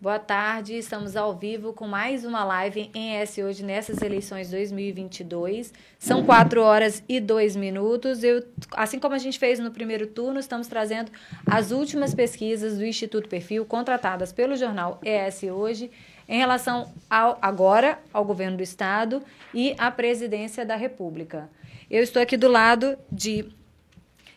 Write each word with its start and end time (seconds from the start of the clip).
Boa 0.00 0.20
tarde, 0.20 0.74
estamos 0.74 1.16
ao 1.16 1.34
vivo 1.34 1.72
com 1.72 1.88
mais 1.88 2.24
uma 2.24 2.44
live 2.44 2.88
em 2.94 3.16
S 3.16 3.42
hoje 3.42 3.64
nessas 3.64 4.00
eleições 4.00 4.48
2022. 4.48 5.72
São 5.98 6.24
4 6.24 6.62
horas 6.62 7.02
e 7.08 7.18
2 7.18 7.56
minutos. 7.56 8.22
Eu, 8.22 8.44
assim 8.76 9.00
como 9.00 9.16
a 9.16 9.18
gente 9.18 9.40
fez 9.40 9.58
no 9.58 9.72
primeiro 9.72 10.06
turno, 10.06 10.38
estamos 10.38 10.68
trazendo 10.68 11.10
as 11.44 11.72
últimas 11.72 12.14
pesquisas 12.14 12.78
do 12.78 12.86
Instituto 12.86 13.28
Perfil 13.28 13.64
contratadas 13.64 14.32
pelo 14.32 14.54
jornal 14.54 15.00
ES 15.02 15.42
hoje 15.42 15.90
em 16.28 16.38
relação 16.38 16.92
ao, 17.10 17.36
agora 17.42 17.98
ao 18.12 18.24
governo 18.24 18.58
do 18.58 18.62
estado 18.62 19.20
e 19.52 19.74
à 19.78 19.90
presidência 19.90 20.64
da 20.64 20.76
República. 20.76 21.50
Eu 21.90 22.04
estou 22.04 22.22
aqui 22.22 22.36
do 22.36 22.46
lado 22.46 22.96
de 23.10 23.48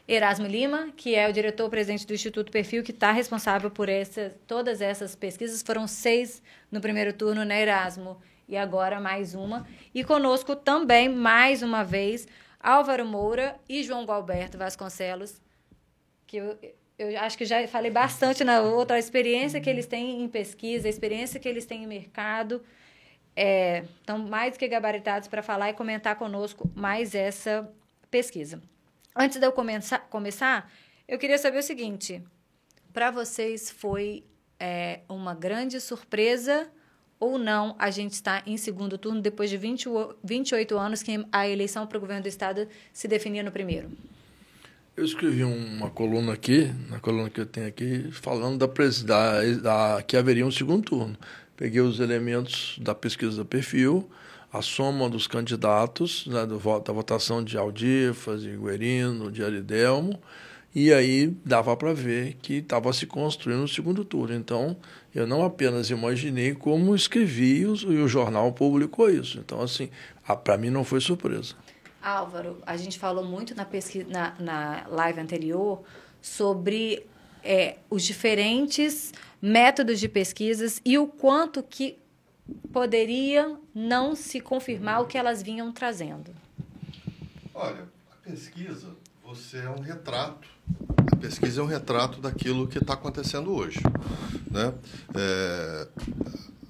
Erasmo 0.07 0.47
Lima, 0.47 0.91
que 0.95 1.15
é 1.15 1.29
o 1.29 1.33
diretor-presidente 1.33 2.05
do 2.05 2.13
Instituto 2.13 2.51
Perfil, 2.51 2.83
que 2.83 2.91
está 2.91 3.11
responsável 3.11 3.69
por 3.69 3.87
essa, 3.87 4.35
todas 4.47 4.81
essas 4.81 5.15
pesquisas. 5.15 5.61
Foram 5.61 5.87
seis 5.87 6.41
no 6.71 6.81
primeiro 6.81 7.13
turno, 7.13 7.45
né, 7.45 7.61
Erasmo? 7.61 8.21
E 8.47 8.57
agora 8.57 8.99
mais 8.99 9.33
uma. 9.33 9.65
E 9.93 10.03
conosco 10.03 10.55
também, 10.55 11.07
mais 11.07 11.63
uma 11.63 11.83
vez, 11.83 12.27
Álvaro 12.59 13.05
Moura 13.05 13.55
e 13.69 13.83
João 13.83 14.05
Galberto 14.05 14.57
Vasconcelos, 14.57 15.41
que 16.27 16.37
eu, 16.37 16.57
eu 16.99 17.19
acho 17.19 17.37
que 17.37 17.45
já 17.45 17.65
falei 17.67 17.89
bastante 17.89 18.43
na 18.43 18.61
outra 18.61 18.99
experiência 18.99 19.61
que 19.61 19.69
eles 19.69 19.85
têm 19.85 20.21
em 20.21 20.27
pesquisa, 20.27 20.87
a 20.87 20.89
experiência 20.89 21.39
que 21.39 21.47
eles 21.47 21.65
têm 21.65 21.83
em 21.83 21.87
mercado. 21.87 22.61
É, 23.33 23.85
estão 23.99 24.17
mais 24.17 24.53
do 24.53 24.59
que 24.59 24.67
gabaritados 24.67 25.29
para 25.29 25.41
falar 25.41 25.69
e 25.69 25.73
comentar 25.73 26.17
conosco 26.17 26.69
mais 26.75 27.15
essa 27.15 27.71
pesquisa. 28.09 28.61
Antes 29.15 29.39
de 29.39 29.45
eu 29.45 29.51
começar, 29.51 29.99
começar 30.09 30.71
eu 31.07 31.19
queria 31.19 31.37
saber 31.37 31.59
o 31.59 31.63
seguinte: 31.63 32.23
para 32.93 33.11
vocês 33.11 33.69
foi 33.69 34.23
é, 34.59 35.01
uma 35.09 35.33
grande 35.33 35.79
surpresa 35.81 36.69
ou 37.19 37.37
não 37.37 37.75
a 37.77 37.91
gente 37.91 38.13
está 38.13 38.41
em 38.47 38.57
segundo 38.57 38.97
turno 38.97 39.21
depois 39.21 39.49
de 39.49 39.57
20, 39.57 39.89
28 40.23 40.77
anos 40.77 41.03
que 41.03 41.25
a 41.31 41.47
eleição 41.47 41.85
para 41.85 41.97
o 41.97 42.01
governo 42.01 42.23
do 42.23 42.29
estado 42.29 42.67
se 42.93 43.07
definia 43.07 43.43
no 43.43 43.51
primeiro? 43.51 43.91
Eu 44.95 45.05
escrevi 45.05 45.43
uma 45.43 45.89
coluna 45.89 46.33
aqui, 46.33 46.71
na 46.89 46.99
coluna 46.99 47.29
que 47.29 47.39
eu 47.39 47.45
tenho 47.45 47.67
aqui, 47.67 48.09
falando 48.11 48.57
da, 48.57 48.67
da, 49.05 49.41
da 49.95 50.03
que 50.03 50.17
haveria 50.17 50.45
um 50.45 50.51
segundo 50.51 50.83
turno. 50.83 51.17
Peguei 51.55 51.81
os 51.81 51.99
elementos 51.99 52.77
da 52.81 52.95
pesquisa 52.95 53.37
do 53.37 53.45
perfil, 53.45 54.09
a 54.51 54.61
soma 54.61 55.09
dos 55.09 55.27
candidatos, 55.27 56.27
né, 56.27 56.45
da 56.45 56.93
votação 56.93 57.43
de 57.43 57.57
Aldifas, 57.57 58.41
de 58.41 58.55
Guerino, 58.57 59.31
de 59.31 59.43
Aridelmo, 59.43 60.19
e 60.73 60.93
aí 60.93 61.27
dava 61.45 61.75
para 61.75 61.93
ver 61.93 62.37
que 62.41 62.55
estava 62.55 62.91
se 62.93 63.05
construindo 63.05 63.63
o 63.63 63.67
segundo 63.67 64.05
turno. 64.05 64.33
Então, 64.33 64.75
eu 65.13 65.27
não 65.27 65.43
apenas 65.43 65.89
imaginei 65.89 66.53
como 66.53 66.95
escrevi 66.95 67.61
e 67.61 67.65
o 67.65 68.07
jornal 68.07 68.51
publicou 68.53 69.09
isso. 69.09 69.37
Então, 69.39 69.61
assim, 69.61 69.89
para 70.43 70.57
mim 70.57 70.69
não 70.69 70.83
foi 70.83 71.01
surpresa. 71.01 71.55
Álvaro, 72.01 72.57
a 72.65 72.77
gente 72.77 72.97
falou 72.97 73.23
muito 73.23 73.53
na, 73.53 73.65
pesquisa, 73.65 74.07
na, 74.09 74.33
na 74.39 74.87
live 74.89 75.19
anterior 75.19 75.81
sobre 76.21 77.05
é, 77.43 77.77
os 77.89 78.03
diferentes 78.03 79.13
métodos 79.41 79.99
de 79.99 80.07
pesquisas 80.07 80.81
e 80.85 80.97
o 80.97 81.05
quanto 81.05 81.61
que 81.61 81.97
poderia 82.71 83.57
não 83.73 84.15
se 84.15 84.39
confirmar 84.39 85.01
o 85.01 85.05
que 85.05 85.17
elas 85.17 85.41
vinham 85.41 85.71
trazendo? 85.71 86.31
Olha, 87.53 87.87
a 88.11 88.29
pesquisa, 88.29 88.95
você 89.23 89.57
é 89.57 89.69
um 89.69 89.81
retrato. 89.81 90.47
A 91.11 91.15
pesquisa 91.15 91.61
é 91.61 91.63
um 91.63 91.67
retrato 91.67 92.19
daquilo 92.19 92.67
que 92.67 92.77
está 92.77 92.93
acontecendo 92.93 93.53
hoje. 93.53 93.79
Né? 94.49 94.73
É, 95.13 95.87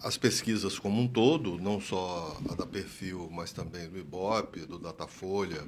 as 0.03 0.17
pesquisas 0.17 0.79
como 0.79 0.99
um 0.99 1.07
todo, 1.07 1.57
não 1.59 1.79
só 1.79 2.37
a 2.49 2.55
da 2.55 2.65
Perfil, 2.65 3.29
mas 3.31 3.51
também 3.51 3.87
do 3.87 3.97
Ibope, 3.97 4.61
do 4.61 4.79
Datafolha, 4.79 5.63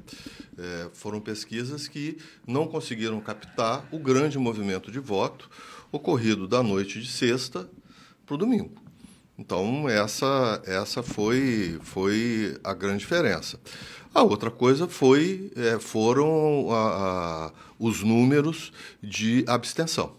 é, 0.57 0.89
foram 0.93 1.21
pesquisas 1.21 1.87
que 1.87 2.17
não 2.45 2.67
conseguiram 2.67 3.19
captar 3.21 3.87
o 3.91 3.99
grande 3.99 4.39
movimento 4.39 4.91
de 4.91 4.99
voto 4.99 5.49
ocorrido 5.91 6.47
da 6.47 6.63
noite 6.63 6.99
de 6.99 7.07
sexta 7.07 7.69
para 8.25 8.35
o 8.35 8.37
domingo. 8.37 8.82
Então, 9.37 9.89
essa, 9.89 10.61
essa 10.65 11.01
foi, 11.01 11.79
foi 11.81 12.57
a 12.63 12.73
grande 12.73 12.99
diferença. 12.99 13.59
A 14.13 14.21
outra 14.21 14.51
coisa 14.51 14.87
foi, 14.87 15.51
é, 15.55 15.79
foram 15.79 16.71
a, 16.71 17.47
a, 17.47 17.51
os 17.79 18.03
números 18.03 18.71
de 19.01 19.43
abstenção. 19.47 20.15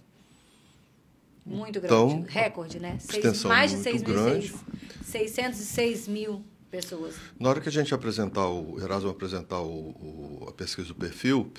Muito 1.47 1.81
grande, 1.81 2.15
então, 2.15 2.27
recorde, 2.27 2.81
né? 2.81 2.97
Seis, 2.99 3.45
mais 3.45 3.71
de 3.71 3.77
6 3.77 4.03
mil, 4.03 4.61
606 5.05 6.09
mil 6.09 6.45
pessoas. 6.71 7.15
Na 7.39 7.51
hora 7.51 7.61
que 7.61 7.69
a 7.69 7.73
gente 7.73 7.95
apresentar, 7.95 8.49
o 8.49 8.81
Erasmo 8.81 9.11
apresentar 9.11 9.61
o, 9.61 9.91
o, 9.91 10.47
a 10.49 10.53
pesquisa 10.53 10.89
do 10.89 10.95
perfil, 10.95 11.53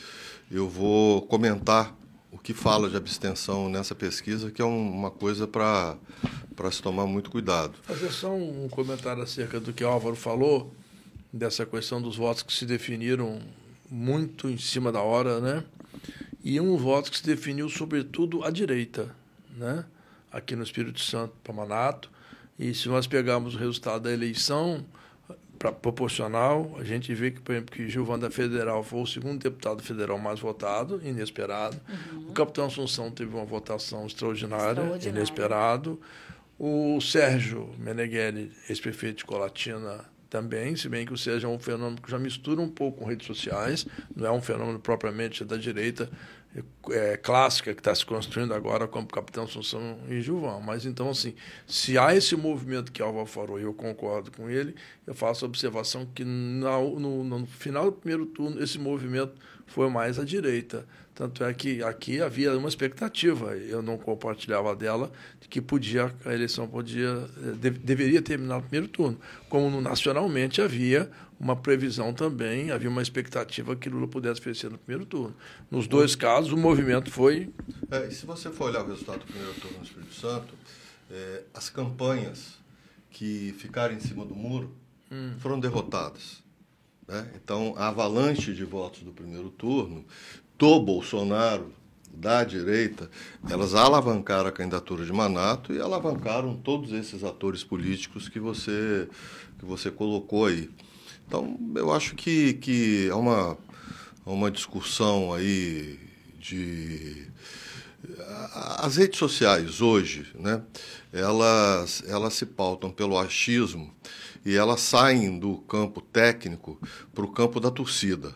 eu 0.51 0.67
vou 0.67 1.21
comentar 1.21 1.95
o 2.35 2.37
que 2.37 2.53
fala 2.53 2.89
de 2.89 2.97
abstenção 2.97 3.69
nessa 3.69 3.95
pesquisa, 3.95 4.51
que 4.51 4.61
é 4.61 4.65
uma 4.65 5.09
coisa 5.09 5.47
para 5.47 5.97
se 6.69 6.81
tomar 6.81 7.07
muito 7.07 7.31
cuidado. 7.31 7.73
Fazer 7.83 8.11
só 8.11 8.35
um 8.35 8.67
comentário 8.69 9.23
acerca 9.23 9.57
do 9.57 9.71
que 9.71 9.85
o 9.85 9.87
Álvaro 9.87 10.17
falou, 10.17 10.73
dessa 11.31 11.65
questão 11.65 12.01
dos 12.01 12.17
votos 12.17 12.43
que 12.43 12.51
se 12.51 12.65
definiram 12.65 13.39
muito 13.89 14.49
em 14.49 14.57
cima 14.57 14.91
da 14.91 15.01
hora, 15.01 15.39
né? 15.39 15.63
E 16.43 16.59
um 16.59 16.75
voto 16.75 17.09
que 17.09 17.17
se 17.17 17.25
definiu 17.25 17.69
sobretudo 17.69 18.43
à 18.43 18.51
direita, 18.51 19.15
né? 19.55 19.85
Aqui 20.29 20.57
no 20.57 20.63
Espírito 20.63 20.99
Santo, 20.99 21.33
Pamanato. 21.41 22.11
E 22.59 22.73
se 22.73 22.89
nós 22.89 23.07
pegarmos 23.07 23.55
o 23.55 23.57
resultado 23.57 24.03
da 24.03 24.11
eleição, 24.11 24.83
proporcional. 25.71 26.75
A 26.79 26.83
gente 26.83 27.13
vê 27.13 27.31
que, 27.31 27.41
por 27.41 27.53
exemplo, 27.53 27.75
que 27.75 27.87
Gilvanda 27.89 28.29
Federal 28.29 28.83
foi 28.83 29.01
o 29.01 29.05
segundo 29.05 29.41
deputado 29.41 29.81
federal 29.81 30.17
mais 30.17 30.39
votado, 30.39 31.01
inesperado. 31.03 31.79
Uhum. 31.87 32.29
O 32.29 32.31
capitão 32.31 32.65
Assunção 32.65 33.11
teve 33.11 33.35
uma 33.35 33.45
votação 33.45 34.05
extraordinária, 34.05 34.81
extraordinária. 34.81 35.09
inesperado. 35.09 35.99
O 36.57 37.01
Sérgio 37.01 37.69
Meneghelli, 37.77 38.51
ex-prefeito 38.69 39.17
de 39.17 39.25
Colatina, 39.25 40.05
também, 40.29 40.75
se 40.75 40.89
bem 40.89 41.05
que 41.05 41.13
o 41.13 41.17
Sérgio 41.17 41.49
é 41.49 41.53
um 41.53 41.59
fenômeno 41.59 42.01
que 42.01 42.11
já 42.11 42.19
mistura 42.19 42.61
um 42.61 42.69
pouco 42.69 42.99
com 42.99 43.05
redes 43.05 43.25
sociais, 43.25 43.85
não 44.15 44.25
é 44.25 44.31
um 44.31 44.41
fenômeno 44.41 44.79
propriamente 44.79 45.45
da 45.45 45.55
direita, 45.55 46.09
é, 46.91 47.17
clássica 47.17 47.73
que 47.73 47.79
está 47.81 47.93
se 47.93 48.05
construindo 48.05 48.53
agora 48.53 48.87
como 48.87 49.07
Capitão 49.07 49.43
Assunção 49.43 49.99
e 50.07 50.21
Gilvão. 50.21 50.61
Mas 50.61 50.85
então, 50.85 51.09
assim, 51.09 51.33
se 51.67 51.97
há 51.97 52.15
esse 52.15 52.35
movimento 52.35 52.91
que 52.91 53.01
Alva 53.01 53.25
falou, 53.25 53.59
e 53.59 53.63
eu 53.63 53.73
concordo 53.73 54.31
com 54.31 54.49
ele, 54.49 54.75
eu 55.05 55.13
faço 55.13 55.45
a 55.45 55.47
observação 55.47 56.05
que 56.05 56.23
no, 56.23 56.99
no, 56.99 57.23
no 57.23 57.45
final 57.45 57.85
do 57.85 57.91
primeiro 57.93 58.25
turno 58.25 58.61
esse 58.61 58.79
movimento 58.79 59.33
foi 59.65 59.89
mais 59.89 60.19
à 60.19 60.23
direita. 60.23 60.85
Tanto 61.13 61.45
é 61.45 61.53
que 61.53 61.81
aqui 61.81 62.21
havia 62.21 62.57
uma 62.57 62.67
expectativa, 62.67 63.55
eu 63.55 63.81
não 63.81 63.97
compartilhava 63.97 64.75
dela, 64.75 65.09
de 65.39 65.47
que 65.47 65.61
podia 65.61 66.13
a 66.25 66.33
eleição 66.33 66.67
podia 66.67 67.25
de, 67.57 67.69
deveria 67.69 68.21
terminar 68.21 68.55
no 68.55 68.61
primeiro 68.63 68.89
turno, 68.89 69.17
como 69.47 69.79
nacionalmente 69.79 70.61
havia 70.61 71.09
uma 71.39 71.55
previsão 71.55 72.13
também, 72.13 72.71
havia 72.71 72.89
uma 72.89 73.01
expectativa 73.01 73.75
que 73.75 73.89
Lula 73.89 74.07
pudesse 74.07 74.41
vencer 74.41 74.69
no 74.69 74.77
primeiro 74.77 75.05
turno. 75.05 75.35
Nos 75.71 75.87
dois 75.87 76.15
casos, 76.15 76.51
o 76.51 76.57
movimento 76.57 77.09
foi. 77.09 77.49
É, 77.91 78.07
e 78.07 78.11
se 78.11 78.25
você 78.25 78.49
for 78.49 78.69
olhar 78.69 78.83
o 78.83 78.87
resultado 78.87 79.19
do 79.19 79.25
primeiro 79.25 79.53
turno 79.53 79.77
no 79.77 79.83
Espírito 79.83 80.13
Santo, 80.13 80.53
é, 81.09 81.43
as 81.53 81.69
campanhas 81.69 82.57
que 83.09 83.55
ficaram 83.57 83.93
em 83.93 83.99
cima 83.99 84.25
do 84.25 84.35
muro 84.35 84.75
hum. 85.11 85.33
foram 85.39 85.59
derrotadas. 85.59 86.43
Né? 87.07 87.27
Então, 87.35 87.73
a 87.77 87.87
avalanche 87.87 88.53
de 88.53 88.63
votos 88.63 89.01
do 89.01 89.11
primeiro 89.11 89.49
turno 89.49 90.05
do 90.57 90.79
Bolsonaro, 90.79 91.71
da 92.11 92.43
direita, 92.43 93.09
elas 93.49 93.75
alavancaram 93.75 94.47
a 94.47 94.51
candidatura 94.51 95.05
de 95.05 95.11
Manato 95.11 95.73
e 95.73 95.81
alavancaram 95.81 96.55
todos 96.55 96.93
esses 96.93 97.23
atores 97.23 97.63
políticos 97.63 98.29
que 98.29 98.39
você, 98.39 99.09
que 99.59 99.65
você 99.65 99.91
colocou 99.91 100.45
aí. 100.45 100.69
Então, 101.27 101.59
eu 101.75 101.91
acho 101.91 102.15
que, 102.15 102.53
que 102.53 103.07
é 103.09 103.15
uma, 103.15 103.57
uma 104.25 104.49
discussão 104.49 105.33
aí 105.33 105.99
de. 106.39 107.27
As 108.77 108.97
redes 108.97 109.17
sociais 109.17 109.81
hoje, 109.81 110.27
né, 110.35 110.61
elas, 111.11 112.03
elas 112.07 112.35
se 112.35 112.45
pautam 112.45 112.91
pelo 112.91 113.17
achismo 113.17 113.91
e 114.45 114.55
elas 114.55 114.81
saem 114.81 115.39
do 115.39 115.57
campo 115.57 115.99
técnico 115.99 116.79
para 117.13 117.25
o 117.25 117.31
campo 117.31 117.59
da 117.59 117.71
torcida. 117.71 118.31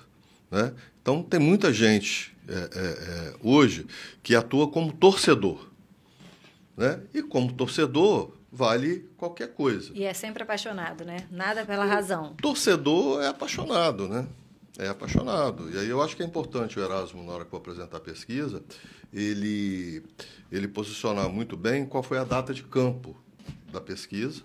Né? 0.50 0.74
Então, 1.02 1.22
tem 1.22 1.40
muita 1.40 1.72
gente 1.72 2.36
é, 2.48 2.54
é, 2.54 2.58
é, 2.58 3.34
hoje 3.44 3.86
que 4.24 4.36
atua 4.36 4.68
como 4.68 4.92
torcedor. 4.92 5.70
Né? 6.76 7.00
E 7.14 7.22
como 7.22 7.54
torcedor, 7.54 8.34
vale 8.52 9.08
qualquer 9.18 9.54
coisa. 9.54 9.92
E 9.94 10.04
é 10.04 10.14
sempre 10.14 10.42
apaixonado, 10.42 11.06
né? 11.06 11.28
Nada 11.30 11.66
pela 11.66 11.86
razão. 11.86 12.34
Torcedor 12.42 13.22
é 13.22 13.28
apaixonado, 13.28 14.08
né? 14.08 14.26
É 14.78 14.88
apaixonado. 14.88 15.70
E 15.72 15.78
aí 15.78 15.90
eu 15.90 16.02
acho 16.02 16.16
que 16.16 16.24
é 16.24 16.26
importante 16.26 16.80
o 16.80 16.82
Erasmo, 16.84 17.24
na 17.24 17.34
hora 17.34 17.44
que 17.44 17.52
for 17.52 17.58
apresentar 17.58 17.98
a 17.98 18.00
pesquisa, 18.00 18.64
ele, 19.14 20.02
ele 20.52 20.68
posicionar 20.68 21.30
muito 21.30 21.58
bem 21.58 21.86
qual 21.86 22.02
foi 22.02 22.18
a 22.18 22.24
data 22.24 22.54
de 22.54 22.64
campo 22.64 23.16
da 23.72 23.82
pesquisa, 23.82 24.42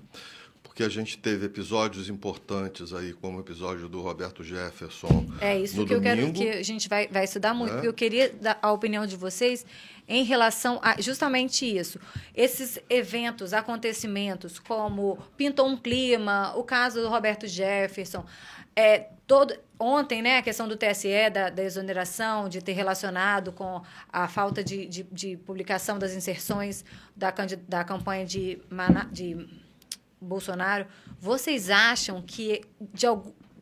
porque 0.75 0.83
a 0.83 0.89
gente 0.89 1.17
teve 1.17 1.47
episódios 1.47 2.09
importantes 2.09 2.93
aí, 2.93 3.13
como 3.13 3.39
o 3.39 3.41
episódio 3.41 3.89
do 3.89 4.01
Roberto 4.01 4.43
Jefferson. 4.43 5.25
É 5.41 5.57
isso 5.57 5.75
que 5.87 5.95
domingo, 5.95 5.95
eu 5.95 6.01
quero 6.03 6.33
que 6.33 6.49
a 6.49 6.65
gente 6.65 6.89
vai, 6.89 7.07
vai 7.07 7.23
estudar 7.23 7.55
muito, 7.55 7.75
porque 7.75 7.87
eu 7.87 7.95
queria 7.95 8.35
dar 8.41 8.59
a 8.61 8.73
opinião 8.73 9.07
de 9.07 9.15
vocês 9.15 9.65
em 10.09 10.25
relação 10.25 10.81
a 10.83 11.01
justamente 11.01 11.65
isso. 11.65 12.01
Esses 12.35 12.81
eventos, 12.91 13.53
acontecimentos, 13.53 14.59
como 14.59 15.17
pintou 15.37 15.69
um 15.69 15.77
clima, 15.77 16.53
o 16.57 16.65
caso 16.65 17.01
do 17.01 17.09
Roberto 17.09 17.47
Jefferson, 17.47 18.27
é, 18.75 19.11
todo, 19.29 19.55
ontem, 19.79 20.23
né, 20.23 20.39
a 20.39 20.43
questão 20.43 20.67
do 20.67 20.77
TSE, 20.77 21.31
da, 21.33 21.51
da 21.51 21.63
exoneração, 21.63 22.49
de 22.49 22.61
ter 22.61 22.73
relacionado 22.73 23.53
com 23.53 23.81
a 24.13 24.27
falta 24.27 24.65
de, 24.65 24.87
de, 24.87 25.05
de 25.05 25.37
publicação 25.37 26.01
das 26.01 26.15
inserções 26.15 26.85
da, 27.15 27.33
da 27.69 27.85
campanha 27.85 28.27
de, 28.27 28.61
de 29.13 29.64
Bolsonaro, 30.21 30.87
vocês 31.19 31.71
acham 31.71 32.23
que, 32.23 32.63
de, 32.81 33.07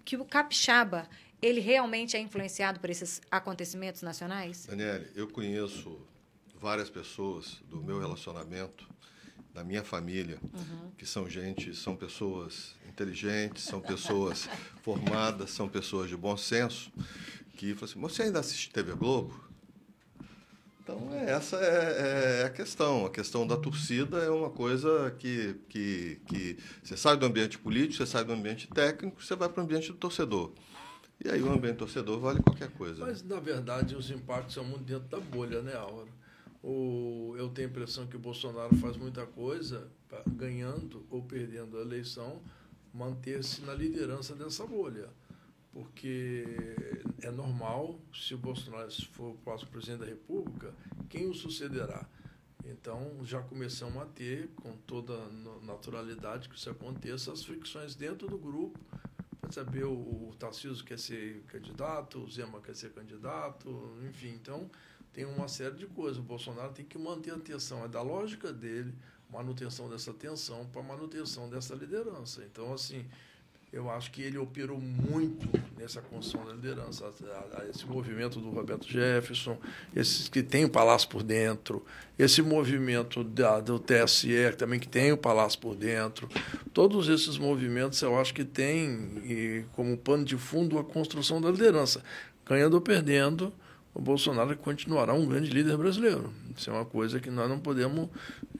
que 0.04 0.16
o 0.16 0.24
capixaba 0.24 1.08
ele 1.40 1.60
realmente 1.60 2.16
é 2.16 2.20
influenciado 2.20 2.78
por 2.78 2.88
esses 2.88 3.20
acontecimentos 3.30 4.02
nacionais? 4.02 4.66
Daniele, 4.66 5.10
eu 5.14 5.26
conheço 5.28 6.00
várias 6.60 6.88
pessoas 6.88 7.60
do 7.68 7.82
meu 7.82 7.98
relacionamento, 7.98 8.88
da 9.52 9.64
minha 9.64 9.82
família, 9.82 10.38
uhum. 10.54 10.90
que 10.96 11.04
são 11.04 11.28
gente, 11.28 11.74
são 11.74 11.96
pessoas 11.96 12.76
inteligentes, 12.88 13.64
são 13.64 13.80
pessoas 13.80 14.48
formadas, 14.82 15.50
são 15.50 15.68
pessoas 15.68 16.08
de 16.08 16.16
bom 16.16 16.36
senso, 16.36 16.92
que 17.56 17.74
falam 17.74 17.90
assim, 17.90 18.00
você 18.00 18.22
ainda 18.22 18.40
assiste 18.40 18.70
TV 18.70 18.94
Globo? 18.94 19.51
Então, 20.82 20.98
é, 21.12 21.30
essa 21.30 21.56
é, 21.56 22.40
é, 22.40 22.44
a 22.44 22.50
questão. 22.50 23.06
A 23.06 23.10
questão 23.10 23.46
da 23.46 23.56
torcida 23.56 24.18
é 24.18 24.30
uma 24.30 24.50
coisa 24.50 25.14
que, 25.18 25.54
que, 25.68 26.20
que 26.26 26.58
você 26.82 26.96
sai 26.96 27.16
do 27.16 27.24
ambiente 27.24 27.56
político, 27.56 28.04
você 28.04 28.06
sai 28.06 28.24
do 28.24 28.32
ambiente 28.32 28.66
técnico, 28.66 29.22
você 29.22 29.36
vai 29.36 29.48
para 29.48 29.60
o 29.60 29.64
ambiente 29.64 29.92
do 29.92 29.96
torcedor. 29.96 30.52
E 31.24 31.30
aí 31.30 31.40
o 31.40 31.52
ambiente 31.52 31.76
torcedor 31.76 32.18
vale 32.18 32.42
qualquer 32.42 32.68
coisa. 32.70 33.04
Mas, 33.04 33.22
né? 33.22 33.34
na 33.34 33.40
verdade, 33.40 33.94
os 33.94 34.10
impactos 34.10 34.54
são 34.54 34.64
muito 34.64 34.82
dentro 34.82 35.08
da 35.08 35.20
bolha, 35.20 35.62
né, 35.62 35.76
Álvaro? 35.76 36.08
O, 36.60 37.34
eu 37.38 37.48
tenho 37.48 37.68
a 37.68 37.70
impressão 37.70 38.06
que 38.06 38.16
o 38.16 38.20
Bolsonaro 38.20 38.74
faz 38.76 38.96
muita 38.96 39.24
coisa, 39.24 39.88
ganhando 40.26 41.06
ou 41.10 41.22
perdendo 41.22 41.78
a 41.78 41.80
eleição, 41.80 42.40
manter-se 42.92 43.62
na 43.62 43.72
liderança 43.72 44.34
dessa 44.34 44.66
bolha. 44.66 45.08
Porque 45.72 46.44
é 47.22 47.30
normal, 47.30 47.98
se 48.14 48.34
o 48.34 48.38
Bolsonaro 48.38 48.90
for 49.12 49.30
o 49.30 49.38
próximo 49.38 49.70
presidente 49.70 50.00
da 50.00 50.06
República, 50.06 50.74
quem 51.08 51.28
o 51.28 51.34
sucederá? 51.34 52.06
Então, 52.64 53.24
já 53.24 53.40
começamos 53.42 54.00
a 54.00 54.06
ter, 54.06 54.48
com 54.56 54.76
toda 54.86 55.16
naturalidade 55.62 56.48
que 56.48 56.56
isso 56.56 56.70
aconteça, 56.70 57.32
as 57.32 57.44
fricções 57.44 57.94
dentro 57.94 58.28
do 58.28 58.38
grupo, 58.38 58.78
para 59.40 59.50
saber 59.50 59.84
o, 59.84 59.92
o 59.92 60.34
Tarcísio 60.38 60.84
quer 60.84 60.98
ser 60.98 61.42
candidato, 61.48 62.22
o 62.22 62.30
Zema 62.30 62.60
quer 62.60 62.76
ser 62.76 62.92
candidato, 62.92 63.96
enfim. 64.08 64.34
Então, 64.34 64.70
tem 65.12 65.24
uma 65.24 65.48
série 65.48 65.76
de 65.76 65.86
coisas. 65.86 66.18
O 66.18 66.22
Bolsonaro 66.22 66.72
tem 66.72 66.84
que 66.84 66.96
manter 66.98 67.32
a 67.32 67.36
atenção, 67.36 67.84
é 67.84 67.88
da 67.88 68.00
lógica 68.02 68.52
dele, 68.52 68.94
manutenção 69.30 69.88
dessa 69.88 70.12
tensão 70.12 70.66
para 70.66 70.82
manutenção 70.82 71.50
dessa 71.50 71.74
liderança. 71.74 72.44
Então, 72.44 72.72
assim, 72.72 73.04
eu 73.72 73.90
acho 73.90 74.10
que 74.10 74.20
ele 74.20 74.36
operou 74.36 74.78
muito 74.78 75.48
nessa 75.78 76.02
construção 76.02 76.44
da 76.44 76.52
liderança. 76.52 77.10
Esse 77.70 77.86
movimento 77.86 78.38
do 78.38 78.50
Roberto 78.50 78.86
Jefferson, 78.86 79.56
esses 79.96 80.28
que 80.28 80.42
tem 80.42 80.66
o 80.66 80.68
palácio 80.68 81.08
por 81.08 81.22
dentro, 81.22 81.82
esse 82.18 82.42
movimento 82.42 83.24
da, 83.24 83.60
do 83.60 83.78
TSE 83.78 84.52
também 84.58 84.78
que 84.78 84.86
tem 84.86 85.10
o 85.10 85.16
palácio 85.16 85.58
por 85.58 85.74
dentro. 85.74 86.28
Todos 86.74 87.08
esses 87.08 87.38
movimentos 87.38 88.02
eu 88.02 88.20
acho 88.20 88.34
que 88.34 88.44
tem 88.44 89.66
como 89.72 89.96
pano 89.96 90.24
de 90.24 90.36
fundo 90.36 90.78
a 90.78 90.84
construção 90.84 91.40
da 91.40 91.50
liderança. 91.50 92.02
Ganhando 92.44 92.74
ou 92.74 92.80
perdendo, 92.80 93.52
o 93.94 94.00
Bolsonaro 94.00 94.56
continuará 94.56 95.12
um 95.12 95.26
grande 95.26 95.50
líder 95.50 95.76
brasileiro. 95.76 96.32
Isso 96.56 96.70
é 96.70 96.72
uma 96.72 96.84
coisa 96.84 97.20
que 97.20 97.30
nós 97.30 97.48
não 97.48 97.58
podemos 97.58 98.08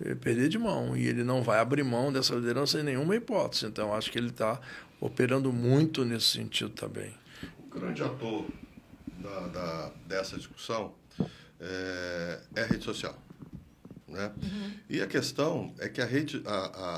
eh, 0.01 0.15
perder 0.15 0.49
de 0.49 0.59
mão. 0.59 0.97
E 0.97 1.07
ele 1.07 1.25
não 1.25 1.43
vai 1.43 1.59
abrir 1.59 1.83
mão 1.83 2.13
dessa 2.13 2.35
liderança 2.35 2.81
em 2.81 2.83
nenhuma 2.83 3.17
hipótese. 3.17 3.67
Então, 3.67 3.95
acho 3.95 4.11
que 4.11 4.19
ele 4.19 4.29
está 4.29 4.61
operando 5.01 5.53
muito 5.53 6.05
nesse 6.05 6.27
sentido 6.27 6.71
também. 6.71 7.15
O 7.67 7.79
grande 7.79 8.03
ator 8.03 8.45
da, 9.19 9.41
da 9.49 9.93
dessa 10.07 10.37
discussão 10.37 10.95
é, 11.59 12.41
é, 12.57 12.63
a 12.63 12.67
rede 12.67 12.85
social. 12.85 13.17
Né? 14.09 14.33
Uhum. 14.43 14.73
E 14.91 15.01
a 15.01 15.07
questão 15.07 15.75
é 15.79 15.89
que 15.89 16.01
a 16.03 16.05
rede, 16.05 16.43
a, 16.45 16.53
a, 16.53 16.97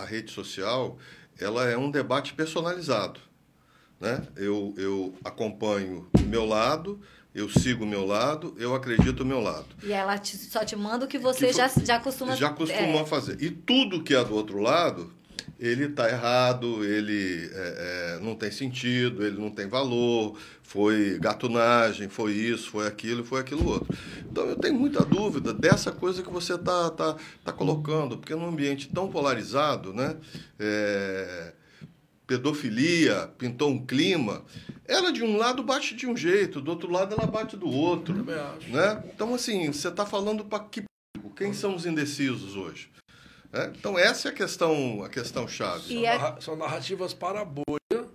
a, 0.00 0.02
a 0.02 0.04
rede 0.04 0.30
social 0.32 0.98
ela 1.38 1.64
é 1.64 1.76
um 1.76 1.90
debate 1.90 2.34
personalizado. 2.34 3.20
Né? 4.00 4.26
Eu, 4.36 4.74
eu 4.76 5.14
acompanho 5.24 6.08
o 6.12 6.20
meu 6.22 6.44
lado, 6.44 7.00
eu 7.34 7.48
sigo 7.48 7.84
o 7.84 7.86
meu 7.86 8.06
lado, 8.06 8.54
eu 8.58 8.74
acredito 8.74 9.24
o 9.24 9.26
meu 9.26 9.40
lado. 9.40 9.66
E 9.82 9.92
ela 9.92 10.16
te, 10.16 10.36
só 10.36 10.64
te 10.64 10.76
manda 10.76 11.04
o 11.04 11.08
que 11.08 11.18
você 11.18 11.48
que, 11.48 11.52
já, 11.52 11.68
já 11.68 11.98
costuma 11.98 12.36
Já 12.36 12.50
costuma 12.50 13.00
é. 13.00 13.04
fazer. 13.04 13.42
E 13.42 13.50
tudo 13.50 14.02
que 14.02 14.14
é 14.14 14.24
do 14.24 14.34
outro 14.34 14.60
lado, 14.60 15.12
ele 15.58 15.86
está 15.86 16.08
errado, 16.08 16.84
ele 16.84 17.50
é, 17.52 18.18
é, 18.18 18.24
não 18.24 18.36
tem 18.36 18.52
sentido, 18.52 19.26
ele 19.26 19.36
não 19.36 19.50
tem 19.50 19.66
valor, 19.66 20.38
foi 20.62 21.18
gatunagem, 21.18 22.08
foi 22.08 22.32
isso, 22.32 22.70
foi 22.70 22.86
aquilo, 22.86 23.24
foi 23.24 23.40
aquilo 23.40 23.66
outro. 23.68 23.92
Então 24.30 24.44
eu 24.44 24.56
tenho 24.56 24.74
muita 24.74 25.04
dúvida 25.04 25.52
dessa 25.52 25.90
coisa 25.90 26.22
que 26.22 26.30
você 26.30 26.54
está 26.54 26.90
tá, 26.90 27.16
tá 27.44 27.52
colocando, 27.52 28.16
porque 28.16 28.34
num 28.34 28.46
ambiente 28.46 28.88
tão 28.88 29.08
polarizado, 29.08 29.92
né? 29.92 30.16
É, 30.58 31.52
pedofilia, 32.26 33.30
pintou 33.38 33.70
um 33.70 33.84
clima, 33.84 34.44
ela 34.86 35.12
de 35.12 35.22
um 35.22 35.36
lado 35.36 35.62
bate 35.62 35.94
de 35.94 36.06
um 36.06 36.16
jeito, 36.16 36.60
do 36.60 36.70
outro 36.70 36.90
lado 36.90 37.14
ela 37.14 37.26
bate 37.26 37.56
do 37.56 37.68
outro. 37.68 38.14
Né? 38.68 39.04
Então, 39.14 39.34
assim, 39.34 39.72
você 39.72 39.88
está 39.88 40.06
falando 40.06 40.44
para 40.44 40.64
que 40.64 40.84
público? 41.14 41.34
Quem 41.36 41.52
são 41.52 41.74
os 41.74 41.86
indecisos 41.86 42.56
hoje? 42.56 42.90
É? 43.52 43.66
Então, 43.76 43.98
essa 43.98 44.28
é 44.28 44.30
a 44.30 44.34
questão, 44.34 45.02
a 45.04 45.08
questão 45.08 45.46
chave. 45.46 45.88
São, 45.88 45.98
é... 45.98 46.18
narra 46.18 46.40
são 46.40 46.56
narrativas 46.56 47.14
para 47.14 47.40
a 47.40 47.44
bolha. 47.44 48.08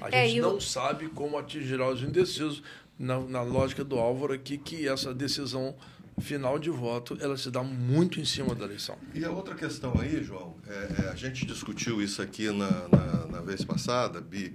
A 0.00 0.10
é, 0.10 0.26
gente 0.26 0.40
não 0.40 0.60
sabe 0.60 1.08
como 1.08 1.38
atingirá 1.38 1.88
os 1.88 2.02
indecisos. 2.02 2.62
Na, 2.98 3.18
na 3.18 3.42
lógica 3.42 3.82
do 3.82 3.98
Álvaro 3.98 4.32
aqui, 4.32 4.58
que 4.58 4.86
essa 4.86 5.12
decisão 5.12 5.74
final 6.20 6.58
de 6.58 6.70
voto 6.70 7.16
ela 7.20 7.36
se 7.36 7.50
dá 7.50 7.62
muito 7.62 8.20
em 8.20 8.24
cima 8.24 8.54
da 8.54 8.64
eleição. 8.64 8.96
E 9.14 9.24
a 9.24 9.30
outra 9.30 9.54
questão 9.54 9.94
aí, 9.98 10.22
João, 10.22 10.56
é, 10.66 11.04
é, 11.04 11.08
a 11.08 11.14
gente 11.14 11.46
discutiu 11.46 12.02
isso 12.02 12.20
aqui 12.20 12.50
na, 12.50 12.88
na, 12.88 13.26
na 13.26 13.40
vez 13.40 13.64
passada, 13.64 14.20
Bi, 14.20 14.54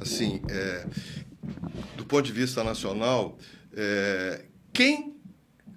assim, 0.00 0.40
é, 0.48 0.86
do 1.96 2.04
ponto 2.04 2.24
de 2.24 2.32
vista 2.32 2.62
nacional, 2.62 3.38
é, 3.76 4.44
quem 4.72 5.16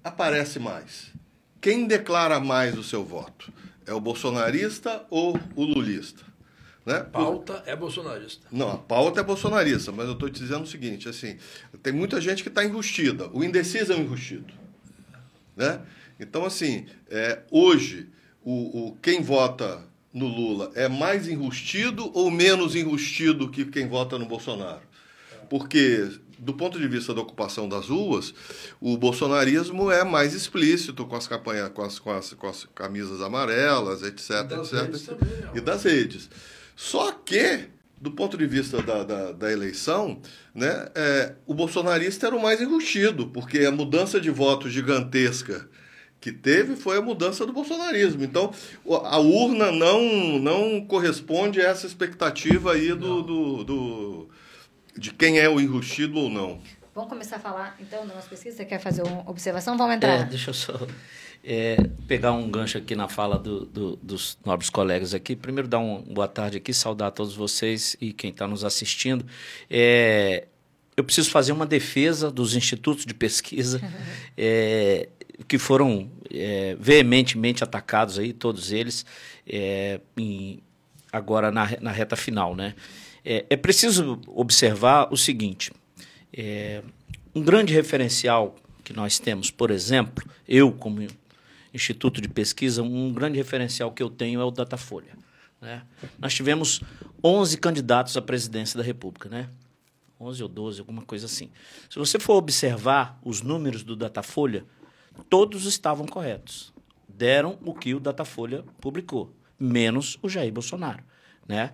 aparece 0.03 0.59
mais? 0.59 1.11
Quem 1.59 1.87
declara 1.87 2.39
mais 2.39 2.77
o 2.77 2.83
seu 2.83 3.03
voto? 3.03 3.51
É 3.85 3.93
o 3.93 3.99
bolsonarista 3.99 5.05
ou 5.09 5.39
o 5.55 5.63
lulista? 5.63 6.23
Né? 6.85 7.01
Pauta 7.01 7.63
é 7.65 7.75
bolsonarista. 7.75 8.47
Não, 8.49 8.71
a 8.71 8.77
pauta 8.77 9.19
é 9.19 9.23
bolsonarista, 9.23 9.91
mas 9.91 10.07
eu 10.07 10.13
estou 10.13 10.29
te 10.29 10.39
dizendo 10.39 10.63
o 10.63 10.67
seguinte, 10.67 11.09
assim, 11.09 11.37
tem 11.83 11.91
muita 11.91 12.21
gente 12.21 12.41
que 12.41 12.47
está 12.47 12.63
enrustida. 12.63 13.29
O 13.33 13.43
indeciso 13.43 13.91
é 13.91 13.95
um 13.97 14.03
enrustido. 14.03 14.53
Né? 15.57 15.81
Então, 16.19 16.45
assim, 16.45 16.85
é, 17.09 17.39
hoje, 17.51 18.07
o, 18.43 18.89
o, 18.89 18.97
quem 19.01 19.21
vota 19.21 19.83
no 20.13 20.27
Lula 20.27 20.71
é 20.75 20.87
mais 20.87 21.27
enrustido 21.27 22.11
ou 22.13 22.31
menos 22.31 22.75
enrustido 22.75 23.49
que 23.49 23.65
quem 23.65 23.87
vota 23.87 24.17
no 24.17 24.25
Bolsonaro? 24.25 24.81
Porque, 25.49 26.09
do 26.37 26.53
ponto 26.53 26.79
de 26.79 26.87
vista 26.87 27.13
da 27.13 27.21
ocupação 27.21 27.67
das 27.67 27.87
ruas, 27.87 28.33
o 28.79 28.97
bolsonarismo 28.97 29.89
é 29.91 30.03
mais 30.03 30.33
explícito 30.33 31.05
com 31.05 31.15
as 31.15 31.27
campanhas, 31.27 31.69
com 31.69 31.81
as, 31.81 31.99
com 31.99 32.11
as, 32.11 32.33
com 32.33 32.47
as 32.47 32.67
camisas 32.75 33.21
amarelas, 33.21 34.03
etc, 34.03 34.29
etc. 34.29 35.05
Também, 35.05 35.49
e 35.55 35.61
das 35.61 35.83
redes. 35.83 36.29
Só 36.75 37.11
que 37.11 37.69
do 37.99 38.11
ponto 38.11 38.37
de 38.37 38.45
vista 38.45 38.81
da, 38.81 39.03
da, 39.03 39.31
da 39.31 39.51
eleição, 39.51 40.19
né, 40.53 40.87
é, 40.95 41.33
o 41.45 41.53
bolsonarista 41.53 42.27
era 42.27 42.35
o 42.35 42.41
mais 42.41 42.61
enrustido, 42.61 43.27
porque 43.27 43.59
a 43.59 43.71
mudança 43.71 44.19
de 44.19 44.29
voto 44.29 44.69
gigantesca 44.69 45.67
que 46.19 46.31
teve 46.31 46.75
foi 46.75 46.97
a 46.97 47.01
mudança 47.01 47.45
do 47.45 47.53
bolsonarismo. 47.53 48.23
Então, 48.23 48.51
a 49.03 49.17
urna 49.19 49.71
não, 49.71 50.39
não 50.39 50.81
corresponde 50.85 51.61
a 51.61 51.69
essa 51.69 51.85
expectativa 51.85 52.73
aí 52.73 52.89
do, 52.93 53.21
do, 53.21 53.63
do, 53.63 54.29
de 54.95 55.11
quem 55.13 55.39
é 55.39 55.49
o 55.49 55.59
enrustido 55.59 56.19
ou 56.19 56.29
não. 56.29 56.59
Vamos 56.93 57.09
começar 57.09 57.35
a 57.35 57.39
falar, 57.39 57.77
então, 57.79 58.07
da 58.07 58.15
nossa 58.15 58.27
pesquisa? 58.27 58.57
Você 58.57 58.65
quer 58.65 58.79
fazer 58.79 59.03
uma 59.03 59.29
observação? 59.29 59.77
Vamos 59.77 59.95
entrar. 59.95 60.21
É, 60.21 60.23
deixa 60.23 60.49
eu 60.49 60.53
só 60.55 60.73
é, 61.49 61.77
pegar 62.05 62.33
um 62.33 62.51
gancho 62.51 62.77
aqui 62.77 62.93
na 62.93 63.07
fala 63.07 63.39
do, 63.39 63.65
do, 63.65 63.95
dos 64.03 64.37
nobres 64.45 64.69
colegas 64.69 65.13
aqui. 65.13 65.33
Primeiro, 65.33 65.65
dar 65.65 65.79
uma 65.79 66.01
boa 66.01 66.27
tarde 66.27 66.57
aqui, 66.57 66.73
saudar 66.73 67.07
a 67.07 67.11
todos 67.11 67.33
vocês 67.33 67.95
e 68.01 68.11
quem 68.11 68.31
está 68.31 68.45
nos 68.45 68.65
assistindo. 68.65 69.25
É, 69.69 70.45
eu 70.97 71.05
preciso 71.05 71.29
fazer 71.29 71.53
uma 71.53 71.65
defesa 71.65 72.29
dos 72.29 72.53
institutos 72.53 73.05
de 73.05 73.13
pesquisa 73.13 73.79
é, 74.37 75.07
que 75.47 75.57
foram 75.57 76.11
é, 76.29 76.75
veementemente 76.77 77.63
atacados 77.63 78.19
aí, 78.19 78.33
todos 78.33 78.73
eles, 78.73 79.05
é, 79.47 80.01
em, 80.17 80.59
agora 81.13 81.49
na, 81.49 81.77
na 81.79 81.91
reta 81.93 82.17
final. 82.17 82.57
Né? 82.57 82.75
É, 83.23 83.45
é 83.49 83.55
preciso 83.55 84.19
observar 84.27 85.07
o 85.13 85.15
seguinte: 85.15 85.71
é, 86.33 86.83
um 87.33 87.41
grande 87.41 87.73
referencial 87.73 88.53
que 88.83 88.91
nós 88.91 89.17
temos, 89.17 89.49
por 89.49 89.71
exemplo, 89.71 90.29
eu 90.45 90.73
como 90.73 91.01
instituto 91.73 92.21
de 92.21 92.27
pesquisa, 92.27 92.81
um 92.81 93.13
grande 93.13 93.37
referencial 93.37 93.91
que 93.91 94.01
eu 94.01 94.09
tenho 94.09 94.39
é 94.39 94.43
o 94.43 94.51
Datafolha. 94.51 95.17
Né? 95.61 95.83
Nós 96.19 96.33
tivemos 96.33 96.81
11 97.23 97.57
candidatos 97.57 98.15
à 98.15 98.21
presidência 98.21 98.77
da 98.77 98.83
República, 98.83 99.29
né? 99.29 99.49
11 100.19 100.43
ou 100.43 100.49
12, 100.49 100.79
alguma 100.79 101.01
coisa 101.01 101.25
assim. 101.25 101.51
Se 101.89 101.99
você 101.99 102.19
for 102.19 102.35
observar 102.35 103.19
os 103.23 103.41
números 103.41 103.83
do 103.83 103.95
Datafolha, 103.95 104.65
todos 105.29 105.65
estavam 105.65 106.05
corretos. 106.07 106.73
Deram 107.07 107.57
o 107.63 107.73
que 107.73 107.93
o 107.93 107.99
Datafolha 107.99 108.63
publicou, 108.81 109.33
menos 109.59 110.17
o 110.21 110.29
Jair 110.29 110.51
Bolsonaro. 110.51 111.03
Né? 111.47 111.71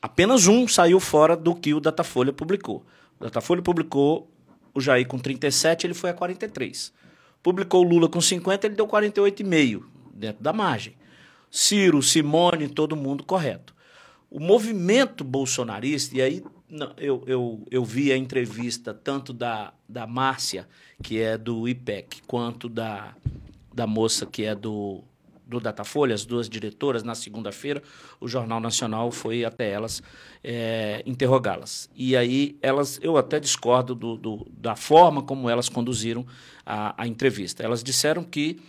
Apenas 0.00 0.46
um 0.46 0.66
saiu 0.66 0.98
fora 0.98 1.36
do 1.36 1.54
que 1.54 1.74
o 1.74 1.80
Datafolha 1.80 2.32
publicou. 2.32 2.84
O 3.18 3.24
Datafolha 3.24 3.62
publicou 3.62 4.30
o 4.72 4.80
Jair 4.80 5.06
com 5.06 5.18
37, 5.18 5.86
ele 5.86 5.94
foi 5.94 6.10
a 6.10 6.14
43. 6.14 6.92
Publicou 7.42 7.82
Lula 7.82 8.08
com 8.08 8.20
50, 8.20 8.66
ele 8.66 8.76
deu 8.76 8.86
48,5 8.86 9.82
dentro 10.14 10.42
da 10.42 10.52
margem. 10.52 10.94
Ciro, 11.50 12.02
Simone, 12.02 12.68
todo 12.68 12.94
mundo 12.94 13.24
correto. 13.24 13.74
O 14.30 14.38
movimento 14.38 15.24
bolsonarista, 15.24 16.16
e 16.16 16.22
aí 16.22 16.44
eu, 16.96 17.24
eu, 17.26 17.66
eu 17.70 17.84
vi 17.84 18.12
a 18.12 18.16
entrevista 18.16 18.94
tanto 18.94 19.32
da, 19.32 19.72
da 19.88 20.06
Márcia, 20.06 20.68
que 21.02 21.20
é 21.20 21.36
do 21.36 21.68
IPEC, 21.68 22.22
quanto 22.26 22.68
da, 22.68 23.16
da 23.74 23.86
moça 23.86 24.26
que 24.26 24.44
é 24.44 24.54
do, 24.54 25.02
do 25.50 25.60
Datafolha, 25.60 26.14
as 26.14 26.24
duas 26.24 26.48
diretoras, 26.48 27.02
na 27.02 27.14
segunda-feira, 27.14 27.82
o 28.20 28.28
Jornal 28.28 28.60
Nacional 28.60 29.10
foi 29.10 29.44
até 29.44 29.70
elas 29.70 30.02
é, 30.42 31.02
interrogá-las. 31.04 31.90
E 31.94 32.16
aí 32.16 32.56
elas, 32.62 32.98
eu 33.02 33.16
até 33.16 33.40
discordo 33.40 33.94
do, 33.94 34.16
do, 34.16 34.46
da 34.56 34.76
forma 34.76 35.22
como 35.22 35.50
elas 35.50 35.68
conduziram 35.68 36.24
a, 36.64 37.02
a 37.02 37.06
entrevista. 37.06 37.62
Elas 37.62 37.82
disseram 37.82 38.22
que 38.22 38.60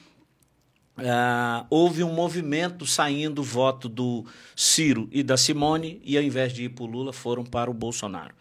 Uh, 0.98 1.66
houve 1.70 2.04
um 2.04 2.14
movimento 2.14 2.86
saindo 2.86 3.42
voto 3.42 3.88
do 3.88 4.26
Ciro 4.56 5.08
e 5.10 5.24
da 5.24 5.38
Simone 5.38 6.02
e 6.04 6.18
ao 6.18 6.24
invés 6.24 6.54
de 6.54 6.66
ir 6.66 6.70
para 6.70 6.84
o 6.84 6.86
Lula 6.86 7.14
foram 7.14 7.46
para 7.46 7.72
o 7.72 7.74
Bolsonaro. 7.74 8.36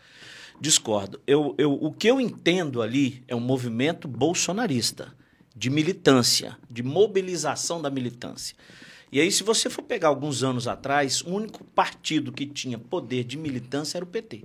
Discordo. 0.61 1.20
Eu, 1.26 1.54
eu, 1.56 1.73
o 1.73 1.92
que 1.92 2.09
eu 2.09 2.20
entendo 2.20 2.82
ali 2.82 3.23
é 3.28 3.37
um 3.37 3.40
movimento 3.40 4.06
bolsonarista, 4.06 5.14
de 5.54 5.71
militância, 5.71 6.57
de 6.71 6.83
mobilização 6.83 7.80
da 7.80 7.90
militância. 7.90 8.57
E 9.12 9.21
aí, 9.21 9.30
se 9.33 9.42
você 9.42 9.69
for 9.69 9.83
pegar 9.83 10.09
alguns 10.09 10.45
anos 10.45 10.69
atrás, 10.69 11.21
o 11.23 11.30
único 11.30 11.64
partido 11.64 12.30
que 12.30 12.47
tinha 12.47 12.78
poder 12.78 13.25
de 13.25 13.37
militância 13.37 13.99
era 13.99 14.04
o 14.04 14.09
PT. 14.09 14.45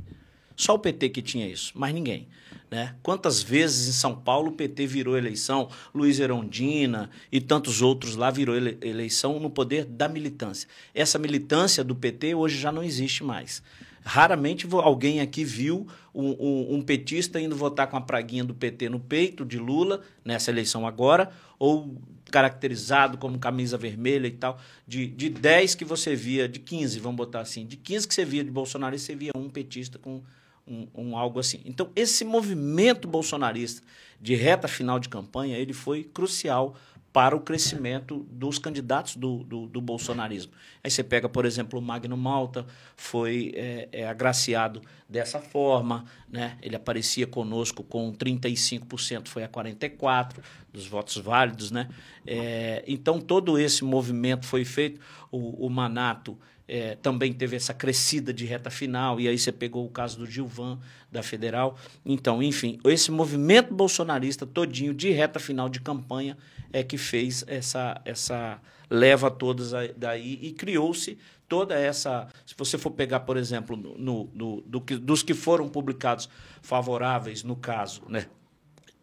Só 0.55 0.73
o 0.73 0.79
PT 0.79 1.09
que 1.09 1.21
tinha 1.21 1.47
isso, 1.47 1.77
mais 1.77 1.93
ninguém. 1.93 2.27
Né? 2.71 2.95
Quantas 3.03 3.43
vezes 3.43 3.87
em 3.87 3.91
São 3.91 4.15
Paulo 4.15 4.49
o 4.49 4.53
PT 4.53 4.87
virou 4.87 5.17
eleição, 5.17 5.69
Luiz 5.93 6.19
Erondina 6.19 7.09
e 7.31 7.39
tantos 7.39 7.81
outros 7.81 8.15
lá 8.15 8.31
virou 8.31 8.55
ele 8.55 8.77
eleição 8.81 9.39
no 9.39 9.49
poder 9.49 9.85
da 9.85 10.07
militância. 10.07 10.67
Essa 10.93 11.19
militância 11.19 11.83
do 11.83 11.95
PT 11.95 12.33
hoje 12.33 12.57
já 12.57 12.71
não 12.71 12.83
existe 12.83 13.23
mais. 13.23 13.61
Raramente 14.07 14.67
alguém 14.71 15.19
aqui 15.19 15.43
viu 15.43 15.87
um, 16.13 16.29
um, 16.29 16.75
um, 16.75 16.81
petista 16.81 17.41
indo 17.41 17.55
votar 17.55 17.87
com 17.87 17.97
a 17.97 18.01
praguinha 18.01 18.43
do 18.43 18.53
PT 18.53 18.87
no 18.87 18.99
peito 18.99 19.43
de 19.43 19.57
Lula, 19.57 20.01
nessa 20.23 20.51
eleição 20.51 20.85
agora, 20.85 21.31
ou 21.57 21.97
caracterizado 22.29 23.17
como 23.17 23.39
camisa 23.39 23.79
vermelha 23.79 24.27
e 24.27 24.31
tal. 24.31 24.59
De, 24.87 25.07
de 25.07 25.27
10 25.27 25.73
que 25.73 25.83
você 25.83 26.15
via, 26.15 26.47
de 26.47 26.59
15, 26.59 26.99
vamos 26.99 27.17
botar 27.17 27.39
assim, 27.39 27.65
de 27.65 27.77
15 27.77 28.07
que 28.07 28.13
você 28.13 28.23
via 28.23 28.43
de 28.43 28.51
Bolsonaro, 28.51 28.97
você 28.97 29.15
via 29.15 29.31
um 29.35 29.49
petista 29.49 29.97
com 29.97 30.21
um, 30.67 30.87
um, 30.93 31.17
algo 31.17 31.39
assim. 31.39 31.61
Então, 31.65 31.89
esse 31.95 32.23
movimento 32.23 33.07
bolsonarista 33.07 33.81
de 34.21 34.35
reta 34.35 34.67
final 34.67 34.99
de 34.99 35.09
campanha, 35.09 35.57
ele 35.57 35.73
foi 35.73 36.03
crucial 36.03 36.75
para 37.15 37.33
o 37.33 37.39
crescimento 37.39 38.27
dos 38.29 38.59
candidatos 38.59 39.15
do, 39.15 39.41
do, 39.45 39.67
do 39.67 39.79
bolsonarismo. 39.79 40.51
Aí 40.83 40.91
você 40.91 41.01
pega, 41.01 41.29
por 41.29 41.45
exemplo, 41.45 41.79
o 41.79 41.81
Magno 41.81 42.17
Malta, 42.17 42.65
foi 42.97 43.53
é, 43.55 43.87
é, 43.89 44.05
agraciado 44.05 44.81
dessa 45.07 45.39
forma, 45.39 46.03
né? 46.29 46.57
ele 46.61 46.75
aparecia 46.75 47.25
conosco 47.25 47.85
com 47.85 48.11
35%, 48.11 49.29
foi 49.29 49.45
a 49.45 49.47
44% 49.47 50.33
dos 50.73 50.87
votos 50.87 51.15
válidos. 51.15 51.71
Né? 51.71 51.87
É, 52.27 52.83
então, 52.85 53.21
todo 53.21 53.57
esse 53.57 53.85
movimento 53.85 54.45
foi 54.45 54.65
feito. 54.65 54.99
O, 55.31 55.67
o 55.67 55.69
Manato 55.69 56.37
é, 56.67 56.95
também 56.95 57.31
teve 57.31 57.55
essa 57.55 57.73
crescida 57.73 58.33
de 58.33 58.45
reta 58.45 58.69
final, 58.69 59.19
e 59.19 59.27
aí 59.27 59.37
você 59.37 59.51
pegou 59.51 59.85
o 59.85 59.89
caso 59.89 60.17
do 60.17 60.25
Gilvan, 60.25 60.79
da 61.11 61.21
Federal. 61.21 61.77
Então, 62.05 62.41
enfim, 62.41 62.79
esse 62.85 63.11
movimento 63.11 63.73
bolsonarista 63.73 64.45
todinho 64.45 64.93
de 64.93 65.11
reta 65.11 65.39
final 65.39 65.69
de 65.69 65.79
campanha 65.79 66.37
é 66.73 66.83
que 66.83 66.97
fez 66.97 67.43
essa, 67.47 68.01
essa 68.03 68.59
leva 68.89 69.29
todas 69.29 69.71
daí 69.95 70.39
e 70.41 70.51
criou-se 70.51 71.17
toda 71.47 71.75
essa. 71.75 72.27
Se 72.45 72.55
você 72.57 72.77
for 72.77 72.91
pegar, 72.91 73.21
por 73.21 73.37
exemplo, 73.37 73.77
no, 73.77 74.29
no, 74.33 74.61
do 74.61 74.81
que, 74.81 74.97
dos 74.97 75.23
que 75.23 75.33
foram 75.33 75.69
publicados 75.69 76.29
favoráveis, 76.61 77.43
no 77.43 77.55
caso, 77.55 78.03
né, 78.09 78.25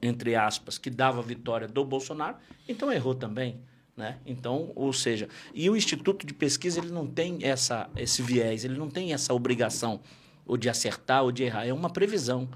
entre 0.00 0.34
aspas, 0.34 0.78
que 0.78 0.90
dava 0.90 1.22
vitória 1.22 1.68
do 1.68 1.84
Bolsonaro, 1.84 2.36
então 2.68 2.92
errou 2.92 3.14
também. 3.14 3.60
Né? 3.96 4.16
Então, 4.24 4.72
ou 4.74 4.92
seja, 4.92 5.28
e 5.54 5.68
o 5.68 5.76
Instituto 5.76 6.26
de 6.26 6.32
Pesquisa 6.32 6.80
ele 6.80 6.90
não 6.90 7.06
tem 7.06 7.38
essa, 7.42 7.90
esse 7.96 8.22
viés, 8.22 8.64
ele 8.64 8.78
não 8.78 8.88
tem 8.88 9.12
essa 9.12 9.34
obrigação 9.34 10.00
ou 10.46 10.56
de 10.56 10.68
acertar 10.68 11.22
ou 11.22 11.30
de 11.30 11.44
errar, 11.44 11.66
é 11.66 11.72
uma 11.72 11.90
previsão. 11.90 12.48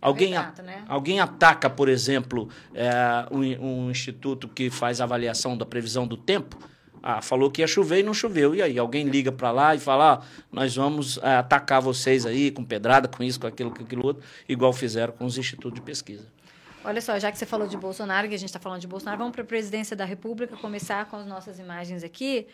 Alguém, 0.00 0.32
Exato, 0.32 0.62
né? 0.62 0.84
alguém 0.86 1.18
ataca, 1.18 1.68
por 1.68 1.88
exemplo, 1.88 2.48
é, 2.74 3.26
um, 3.30 3.86
um, 3.86 3.90
instituto 3.90 4.46
que 4.46 4.68
faz 4.68 5.00
avaliação 5.00 5.56
da 5.56 5.64
previsão 5.64 6.06
do 6.06 6.16
tempo. 6.16 6.58
Ah, 7.02 7.22
falou 7.22 7.50
que 7.50 7.62
ia 7.62 7.66
chover 7.66 8.00
e 8.00 8.02
não 8.02 8.12
choveu. 8.12 8.54
E 8.54 8.62
aí, 8.62 8.78
alguém 8.78 9.04
liga 9.04 9.32
para 9.32 9.50
lá 9.50 9.74
e 9.74 9.78
fala: 9.78 10.14
ah, 10.14 10.22
nós 10.52 10.76
vamos 10.76 11.18
é, 11.18 11.36
atacar 11.36 11.80
vocês 11.80 12.26
aí 12.26 12.50
com 12.50 12.62
pedrada, 12.62 13.08
com 13.08 13.22
isso, 13.22 13.40
com 13.40 13.46
aquilo, 13.46 13.70
com 13.70 13.82
aquilo 13.82 14.06
outro, 14.06 14.22
igual 14.46 14.72
fizeram 14.74 15.12
com 15.14 15.24
os 15.24 15.38
institutos 15.38 15.74
de 15.74 15.80
pesquisa. 15.80 16.26
Olha 16.84 17.00
só, 17.00 17.18
já 17.18 17.32
que 17.32 17.38
você 17.38 17.46
falou 17.46 17.66
de 17.66 17.78
Bolsonaro, 17.78 18.28
que 18.28 18.34
a 18.34 18.38
gente 18.38 18.50
está 18.50 18.60
falando 18.60 18.80
de 18.80 18.86
Bolsonaro, 18.86 19.16
vamos 19.16 19.32
para 19.32 19.40
a 19.42 19.46
presidência 19.46 19.96
da 19.96 20.04
República, 20.04 20.54
começar 20.56 21.06
com 21.06 21.16
as 21.16 21.26
nossas 21.26 21.58
imagens 21.58 22.04
aqui. 22.04 22.46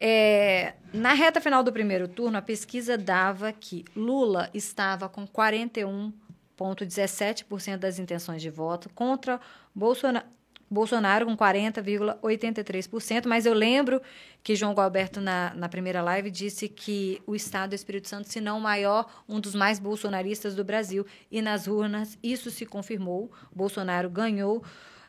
É, 0.00 0.74
na 0.92 1.12
reta 1.12 1.40
final 1.40 1.62
do 1.62 1.72
primeiro 1.72 2.08
turno, 2.08 2.38
a 2.38 2.42
pesquisa 2.42 2.98
dava 2.98 3.52
que 3.52 3.84
Lula 3.94 4.50
estava 4.52 5.08
com 5.08 5.24
41,17% 5.26 7.76
das 7.76 8.00
intenções 8.00 8.42
de 8.42 8.50
voto 8.50 8.90
contra 8.90 9.40
Bolsonaro, 9.72 10.26
Bolsonaro 10.70 11.24
com 11.24 11.34
40,83%, 11.36 13.26
mas 13.26 13.46
eu 13.46 13.54
lembro 13.54 14.02
que 14.42 14.54
João 14.54 14.74
Galberto, 14.74 15.18
na, 15.20 15.52
na 15.54 15.68
primeira 15.68 16.00
live, 16.02 16.30
disse 16.30 16.68
que 16.68 17.20
o 17.26 17.34
Estado 17.34 17.70
do 17.70 17.74
Espírito 17.74 18.06
Santo, 18.08 18.28
se 18.28 18.40
não 18.40 18.60
maior, 18.60 19.10
um 19.28 19.40
dos 19.40 19.52
mais 19.54 19.78
bolsonaristas 19.78 20.54
do 20.54 20.62
Brasil. 20.64 21.06
E 21.30 21.40
nas 21.40 21.66
urnas 21.66 22.18
isso 22.22 22.50
se 22.50 22.66
confirmou. 22.66 23.32
Bolsonaro 23.54 24.10
ganhou, 24.10 24.62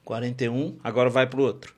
41, 0.08 0.78
agora 0.82 1.10
vai 1.10 1.26
para 1.26 1.38
o 1.38 1.42
outro. 1.42 1.74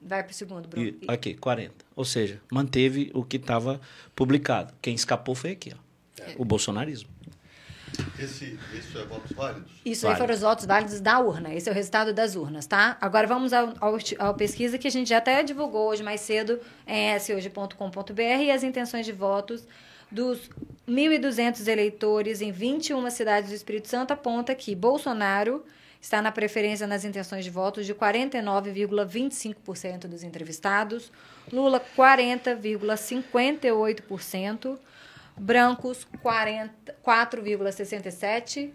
Vai 0.00 0.22
para 0.22 0.30
o 0.30 0.34
segundo, 0.34 0.68
Bruno. 0.68 0.86
E, 0.86 1.00
aqui, 1.08 1.34
40. 1.34 1.74
Ou 1.96 2.04
seja, 2.04 2.40
manteve 2.52 3.10
o 3.12 3.24
que 3.24 3.36
estava 3.36 3.80
publicado. 4.14 4.72
Quem 4.80 4.94
escapou 4.94 5.34
foi 5.34 5.50
aqui, 5.50 5.74
ó. 5.74 6.22
É. 6.22 6.36
O 6.38 6.44
bolsonarismo. 6.44 7.10
Esse, 8.16 8.56
isso 8.72 8.96
é 8.96 9.04
votos 9.06 9.32
válidos? 9.32 9.72
Isso 9.84 10.06
aí 10.06 10.14
foram 10.14 10.34
os 10.34 10.40
votos 10.40 10.66
válidos 10.66 11.00
da 11.00 11.18
urna. 11.18 11.52
Esse 11.52 11.68
é 11.68 11.72
o 11.72 11.74
resultado 11.74 12.14
das 12.14 12.36
urnas, 12.36 12.64
tá? 12.64 12.96
Agora 13.00 13.26
vamos 13.26 13.52
ao, 13.52 13.74
ao, 13.80 13.98
ao 14.20 14.34
pesquisa 14.34 14.78
que 14.78 14.86
a 14.86 14.90
gente 14.90 15.08
já 15.08 15.18
até 15.18 15.42
divulgou 15.42 15.88
hoje 15.88 16.04
mais 16.04 16.20
cedo 16.20 16.60
em 16.86 17.18
shoje.com.br 17.18 18.22
e 18.40 18.52
as 18.52 18.62
intenções 18.62 19.04
de 19.04 19.10
votos 19.10 19.66
dos 20.12 20.48
1.200 20.88 21.66
eleitores 21.66 22.40
em 22.40 22.52
21 22.52 23.10
cidades 23.10 23.50
do 23.50 23.56
Espírito 23.56 23.88
Santo 23.88 24.12
aponta 24.12 24.54
que 24.54 24.76
Bolsonaro 24.76 25.64
está 26.06 26.22
na 26.22 26.30
preferência 26.30 26.86
nas 26.86 27.04
intenções 27.04 27.44
de 27.44 27.50
votos 27.50 27.84
de 27.84 27.92
49,25% 27.92 30.06
dos 30.06 30.22
entrevistados, 30.22 31.10
Lula 31.52 31.84
40,58%, 31.96 34.78
brancos 35.36 36.06
4,67%, 36.22 38.70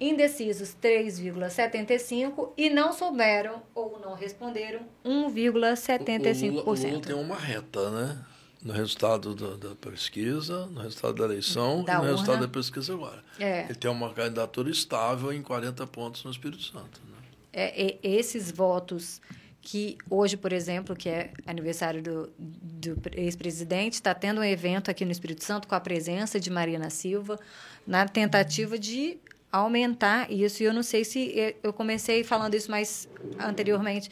indecisos 0.00 0.74
3,75% 0.82 2.48
e 2.56 2.70
não 2.70 2.94
souberam 2.94 3.62
ou 3.74 4.00
não 4.00 4.14
responderam 4.14 4.80
1,75%. 5.04 6.50
O, 6.50 6.54
o, 6.54 6.60
o 6.70 6.74
Lula 6.74 7.02
tem 7.02 7.14
uma 7.14 7.36
reta, 7.36 7.90
né? 7.90 8.16
No 8.62 8.72
resultado 8.72 9.34
da, 9.34 9.68
da, 9.68 9.74
pesquisa, 9.74 10.66
no 10.66 10.80
resultado 10.80 11.14
da 11.14 11.24
eleição 11.24 11.84
da 11.84 11.92
e 11.92 11.96
no 11.96 12.02
urna. 12.02 12.12
resultado 12.12 12.40
da 12.40 12.48
pesquisa 12.48 12.92
agora. 12.92 13.22
É. 13.38 13.64
Ele 13.64 13.74
tem 13.74 13.90
uma 13.90 14.12
candidatura 14.12 14.70
estável 14.70 15.32
em 15.32 15.42
40 15.42 15.86
pontos 15.86 16.24
no 16.24 16.30
Espírito 16.30 16.62
Santo. 16.62 17.00
Né? 17.08 17.18
É, 17.52 17.98
esses 18.02 18.50
votos 18.50 19.20
que 19.60 19.98
hoje, 20.08 20.36
por 20.36 20.52
exemplo, 20.52 20.96
que 20.96 21.08
é 21.08 21.32
aniversário 21.46 22.02
do, 22.02 22.32
do 22.38 23.00
ex-presidente, 23.14 23.94
está 23.94 24.14
tendo 24.14 24.40
um 24.40 24.44
evento 24.44 24.90
aqui 24.90 25.04
no 25.04 25.12
Espírito 25.12 25.44
Santo 25.44 25.68
com 25.68 25.74
a 25.74 25.80
presença 25.80 26.40
de 26.40 26.50
Marina 26.50 26.90
Silva, 26.90 27.38
na 27.86 28.08
tentativa 28.08 28.78
de 28.78 29.18
aumentar 29.52 30.32
isso. 30.32 30.62
E 30.62 30.66
eu 30.66 30.72
não 30.72 30.82
sei 30.82 31.04
se 31.04 31.54
eu 31.62 31.72
comecei 31.72 32.24
falando 32.24 32.54
isso 32.54 32.70
mais 32.70 33.08
anteriormente. 33.38 34.10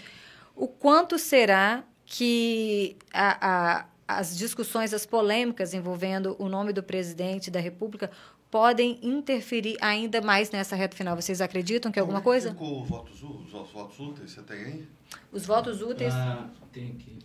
O 0.54 0.68
quanto 0.68 1.18
será 1.18 1.84
que 2.04 2.96
a, 3.12 3.78
a 3.78 3.86
as 4.06 4.36
discussões, 4.36 4.94
as 4.94 5.04
polêmicas 5.04 5.74
envolvendo 5.74 6.36
o 6.38 6.48
nome 6.48 6.72
do 6.72 6.80
presidente 6.82 7.50
da 7.50 7.58
República 7.58 8.08
podem 8.50 8.98
interferir 9.02 9.76
ainda 9.80 10.20
mais 10.20 10.50
nessa 10.50 10.76
reta 10.76 10.94
final. 10.96 11.16
Vocês 11.16 11.40
acreditam 11.40 11.90
que 11.90 11.98
é 11.98 12.02
alguma 12.02 12.20
coisa? 12.20 12.50
Ficou 12.50 12.84
votos, 12.84 13.20
os 13.22 13.50
votos 13.50 13.98
úteis, 13.98 14.30
você 14.30 14.42
tem 14.42 14.58
aí? 14.58 14.86
Os 15.32 15.44
votos 15.44 15.82
úteis. 15.82 16.14
Ah, 16.14 16.48
tem 16.72 16.92
aqui. 16.92 17.18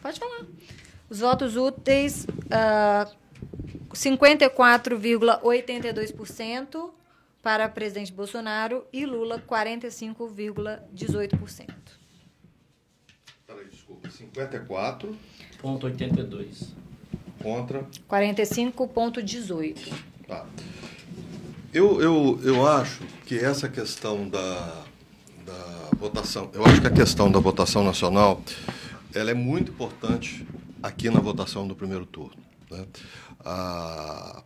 Pode 0.00 0.20
falar. 0.20 0.46
Os 1.10 1.18
votos 1.20 1.56
úteis, 1.56 2.24
uh, 2.24 3.10
54,82% 3.92 6.90
para 7.42 7.68
presidente 7.68 8.12
Bolsonaro 8.12 8.86
e 8.92 9.04
Lula, 9.04 9.40
45,18%. 9.40 11.97
54,82. 14.10 16.68
Contra? 17.42 17.86
45,18. 18.10 19.92
Tá. 20.26 20.46
Eu, 21.72 22.00
eu, 22.00 22.40
eu 22.42 22.66
acho 22.66 23.02
que 23.26 23.38
essa 23.38 23.68
questão 23.68 24.28
da, 24.28 24.84
da 25.44 25.90
votação, 25.96 26.50
eu 26.54 26.64
acho 26.64 26.80
que 26.80 26.86
a 26.86 26.90
questão 26.90 27.30
da 27.30 27.38
votação 27.38 27.84
nacional, 27.84 28.42
ela 29.14 29.30
é 29.30 29.34
muito 29.34 29.70
importante 29.70 30.46
aqui 30.82 31.10
na 31.10 31.20
votação 31.20 31.68
do 31.68 31.76
primeiro 31.76 32.06
turno. 32.06 32.42
Né? 32.70 32.86
Ah, 33.44 34.42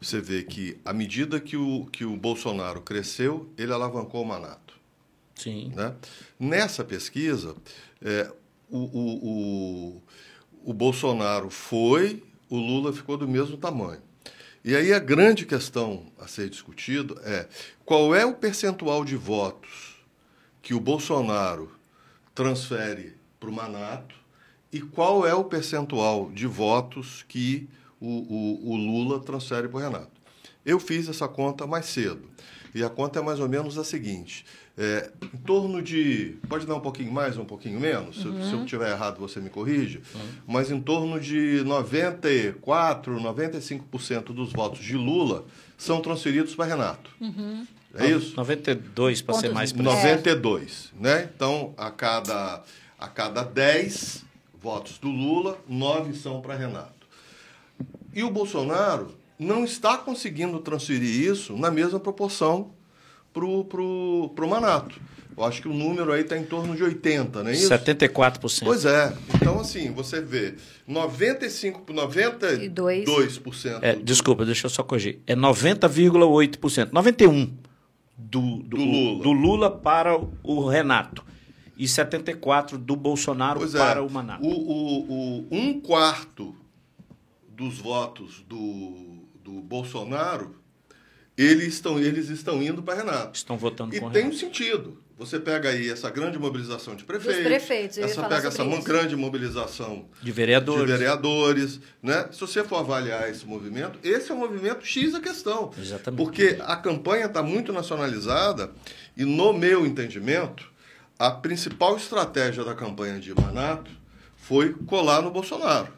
você 0.00 0.20
vê 0.20 0.42
que, 0.42 0.78
à 0.84 0.92
medida 0.92 1.40
que 1.40 1.56
o, 1.56 1.86
que 1.86 2.04
o 2.04 2.16
Bolsonaro 2.16 2.80
cresceu, 2.80 3.50
ele 3.56 3.72
alavancou 3.72 4.22
o 4.22 4.26
Manato. 4.26 4.74
Sim. 5.34 5.72
Né? 5.74 5.94
Nessa 6.38 6.84
pesquisa, 6.84 7.56
é, 8.00 8.30
o, 8.72 8.78
o, 8.78 9.94
o, 9.94 10.02
o 10.64 10.72
Bolsonaro 10.72 11.50
foi, 11.50 12.22
o 12.48 12.56
Lula 12.56 12.92
ficou 12.92 13.16
do 13.18 13.28
mesmo 13.28 13.56
tamanho. 13.56 14.00
E 14.64 14.74
aí 14.74 14.92
a 14.92 14.98
grande 14.98 15.44
questão 15.44 16.06
a 16.18 16.26
ser 16.26 16.48
discutido 16.48 17.20
é 17.24 17.48
qual 17.84 18.14
é 18.14 18.24
o 18.24 18.34
percentual 18.34 19.04
de 19.04 19.16
votos 19.16 19.96
que 20.62 20.72
o 20.72 20.80
Bolsonaro 20.80 21.70
transfere 22.34 23.14
para 23.38 23.50
o 23.50 23.52
Manato 23.52 24.14
e 24.72 24.80
qual 24.80 25.26
é 25.26 25.34
o 25.34 25.44
percentual 25.44 26.30
de 26.30 26.46
votos 26.46 27.24
que 27.28 27.68
o, 28.00 28.06
o, 28.06 28.70
o 28.70 28.76
Lula 28.76 29.20
transfere 29.20 29.68
para 29.68 29.76
o 29.76 29.80
Renato. 29.80 30.22
Eu 30.64 30.78
fiz 30.80 31.08
essa 31.08 31.28
conta 31.28 31.66
mais 31.66 31.86
cedo. 31.86 32.30
E 32.74 32.82
a 32.82 32.88
conta 32.88 33.18
é 33.18 33.22
mais 33.22 33.38
ou 33.38 33.48
menos 33.48 33.76
a 33.76 33.84
seguinte: 33.84 34.46
é, 34.76 35.10
em 35.22 35.38
torno 35.38 35.82
de. 35.82 36.36
Pode 36.48 36.66
dar 36.66 36.74
um 36.74 36.80
pouquinho 36.80 37.12
mais, 37.12 37.36
um 37.36 37.44
pouquinho 37.44 37.78
menos? 37.78 38.24
Uhum. 38.24 38.42
Se, 38.42 38.48
se, 38.48 38.54
eu 38.54 38.64
estiver 38.64 38.90
errado, 38.90 39.18
você 39.18 39.40
me 39.40 39.50
corrige. 39.50 40.00
Uhum. 40.14 40.20
Mas 40.46 40.70
em 40.70 40.80
torno 40.80 41.20
de 41.20 41.62
94, 41.64 43.14
95% 43.20 44.24
dos 44.32 44.52
votos 44.52 44.80
de 44.80 44.96
Lula 44.96 45.44
são 45.76 46.00
transferidos 46.00 46.54
para 46.54 46.64
Renato. 46.64 47.10
Uhum. 47.20 47.66
É 47.94 48.06
isso? 48.06 48.34
92, 48.36 49.20
para 49.20 49.34
ser 49.34 49.52
mais 49.52 49.72
preciso. 49.72 49.96
92. 49.96 50.92
Né? 50.98 51.28
Então, 51.34 51.74
a 51.76 51.90
cada, 51.90 52.62
a 52.98 53.08
cada 53.08 53.42
10 53.42 54.24
votos 54.60 54.96
do 54.98 55.10
Lula, 55.10 55.58
9 55.68 56.14
são 56.14 56.40
para 56.40 56.54
Renato. 56.54 57.06
E 58.14 58.22
o 58.22 58.30
Bolsonaro 58.30 59.14
não 59.38 59.64
está 59.64 59.98
conseguindo 59.98 60.58
transferir 60.60 61.30
isso 61.30 61.54
na 61.56 61.70
mesma 61.70 62.00
proporção 62.00 62.70
para 63.32 63.44
o 63.44 63.64
pro, 63.64 64.30
pro 64.34 64.48
Manato. 64.48 65.00
Eu 65.36 65.44
acho 65.44 65.62
que 65.62 65.68
o 65.68 65.72
número 65.72 66.12
aí 66.12 66.20
está 66.20 66.36
em 66.36 66.44
torno 66.44 66.76
de 66.76 66.84
80, 66.84 67.42
não 67.42 67.50
é 67.50 67.54
isso? 67.54 67.68
74%. 67.68 68.64
Pois 68.64 68.84
é. 68.84 69.16
Então, 69.34 69.60
assim, 69.60 69.90
você 69.90 70.20
vê 70.20 70.54
95, 70.86 71.82
92%. 71.92 73.78
É, 73.80 73.94
desculpa, 73.94 74.44
deixa 74.44 74.66
eu 74.66 74.70
só 74.70 74.82
corrigir. 74.82 75.20
É 75.26 75.34
90,8%. 75.34 76.90
91% 76.90 77.50
do, 78.16 78.40
do, 78.56 78.62
do, 78.62 78.76
Lula. 78.76 79.22
do 79.22 79.32
Lula 79.32 79.70
para 79.70 80.20
o 80.42 80.68
Renato. 80.68 81.24
E 81.76 81.86
74% 81.86 82.76
do 82.76 82.94
Bolsonaro 82.94 83.60
pois 83.60 83.74
é. 83.74 83.78
para 83.78 84.00
é. 84.00 84.02
o 84.02 84.10
Manato. 84.10 84.44
O, 84.44 84.50
o, 84.50 85.40
o, 85.40 85.48
um 85.50 85.80
quarto 85.80 86.54
dos 87.48 87.78
votos 87.78 88.44
do, 88.46 89.24
do 89.42 89.52
Bolsonaro 89.60 90.61
eles 91.36 91.74
estão, 91.74 91.98
eles 91.98 92.28
estão 92.28 92.62
indo 92.62 92.82
para 92.82 92.94
Renato. 92.94 93.36
Estão 93.36 93.56
votando 93.56 93.94
e 93.94 94.00
com 94.00 94.10
tem 94.10 94.22
Renato. 94.22 94.36
um 94.36 94.38
sentido. 94.38 94.98
Você 95.18 95.38
pega 95.38 95.68
aí 95.68 95.88
essa 95.88 96.10
grande 96.10 96.36
mobilização 96.38 96.96
de 96.96 97.04
prefeitos, 97.04 97.36
Dos 97.36 97.46
prefeitos 97.46 97.98
essa 97.98 98.22
pega 98.24 98.48
essa 98.48 98.64
isso. 98.64 98.82
grande 98.82 99.14
mobilização 99.14 100.06
de 100.20 100.32
vereadores. 100.32 100.80
de 100.84 100.92
vereadores, 100.92 101.80
né? 102.02 102.28
Se 102.32 102.40
você 102.40 102.64
for 102.64 102.78
avaliar 102.78 103.30
esse 103.30 103.46
movimento, 103.46 103.98
esse 104.02 104.32
é 104.32 104.34
o 104.34 104.38
movimento 104.38 104.84
X 104.84 105.12
da 105.12 105.20
questão. 105.20 105.70
Exatamente. 105.78 106.18
Porque 106.18 106.56
a 106.60 106.74
campanha 106.76 107.26
está 107.26 107.40
muito 107.42 107.72
nacionalizada 107.72 108.72
e 109.16 109.24
no 109.24 109.52
meu 109.52 109.86
entendimento, 109.86 110.68
a 111.18 111.30
principal 111.30 111.96
estratégia 111.96 112.64
da 112.64 112.74
campanha 112.74 113.20
de 113.20 113.32
Manato 113.32 113.90
foi 114.36 114.72
colar 114.86 115.22
no 115.22 115.30
Bolsonaro. 115.30 115.88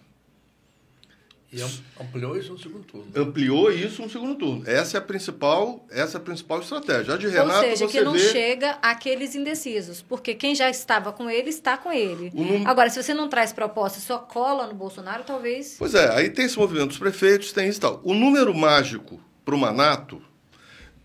E 1.55 1.63
ampliou 2.03 2.37
isso 2.37 2.53
no 2.53 2.59
segundo 2.59 2.85
turno. 2.85 3.07
Ampliou 3.15 3.71
isso 3.71 4.03
no 4.03 4.11
segundo 4.11 4.35
turno. 4.35 4.65
Essa 4.67 4.97
é 4.97 4.99
a 4.99 5.01
principal, 5.01 5.87
essa 5.89 6.19
é 6.19 6.21
a 6.21 6.23
principal 6.23 6.59
estratégia. 6.59 7.15
A 7.15 7.17
de 7.17 7.29
Renato, 7.29 7.55
Ou 7.55 7.61
seja, 7.61 7.87
você 7.87 7.99
que 7.99 8.05
não 8.05 8.13
vê... 8.15 8.19
chega 8.19 8.73
aqueles 8.83 9.37
indecisos, 9.37 10.03
porque 10.03 10.35
quem 10.35 10.53
já 10.57 10.69
estava 10.69 11.13
com 11.13 11.31
ele 11.31 11.51
está 11.51 11.77
com 11.77 11.93
ele. 11.93 12.33
Num... 12.35 12.67
Agora, 12.67 12.91
se 12.91 13.01
você 13.01 13.15
não 13.15 13.29
traz 13.29 13.53
proposta, 13.53 14.01
só 14.01 14.19
cola 14.19 14.67
no 14.67 14.75
Bolsonaro, 14.75 15.23
talvez. 15.23 15.77
Pois 15.79 15.95
é, 15.95 16.11
aí 16.17 16.29
tem 16.29 16.47
esse 16.47 16.59
movimento 16.59 16.89
dos 16.89 16.99
prefeitos, 16.99 17.53
tem 17.53 17.69
isso 17.69 17.79
e 17.79 17.83
tal. 17.83 18.01
O 18.03 18.15
número 18.15 18.53
mágico 18.53 19.21
para 19.45 19.55
o 19.55 19.59
Manato 19.59 20.21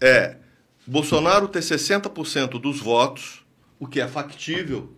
é 0.01 0.37
Bolsonaro 0.87 1.47
ter 1.47 1.59
60% 1.59 2.59
dos 2.59 2.79
votos, 2.79 3.45
o 3.79 3.85
que 3.85 4.01
é 4.01 4.07
factível 4.07 4.95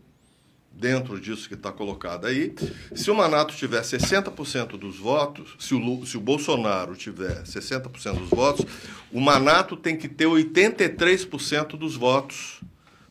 dentro 0.73 1.19
disso 1.19 1.47
que 1.47 1.53
está 1.53 1.71
colocado 1.71 2.25
aí. 2.25 2.53
Se 2.95 3.11
o 3.11 3.15
Manato 3.15 3.55
tiver 3.55 3.81
60% 3.81 4.77
dos 4.77 4.97
votos, 4.97 5.55
se 5.59 5.73
o, 5.75 6.05
se 6.05 6.17
o 6.17 6.21
Bolsonaro 6.21 6.95
tiver 6.95 7.43
60% 7.43 8.17
dos 8.19 8.29
votos, 8.29 8.65
o 9.11 9.19
Manato 9.19 9.75
tem 9.77 9.95
que 9.95 10.07
ter 10.07 10.25
83% 10.25 11.77
dos 11.77 11.95
votos 11.95 12.61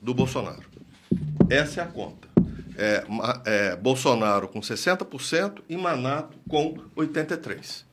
do 0.01 0.12
Bolsonaro. 0.14 0.64
Essa 1.49 1.81
é 1.81 1.85
a 1.85 1.87
conta. 1.87 2.29
É, 2.77 3.05
é, 3.44 3.77
Bolsonaro 3.77 4.49
com 4.49 4.61
60% 4.61 5.59
e 5.68 5.77
Manato 5.77 6.38
com 6.49 6.75
83%. 6.96 7.85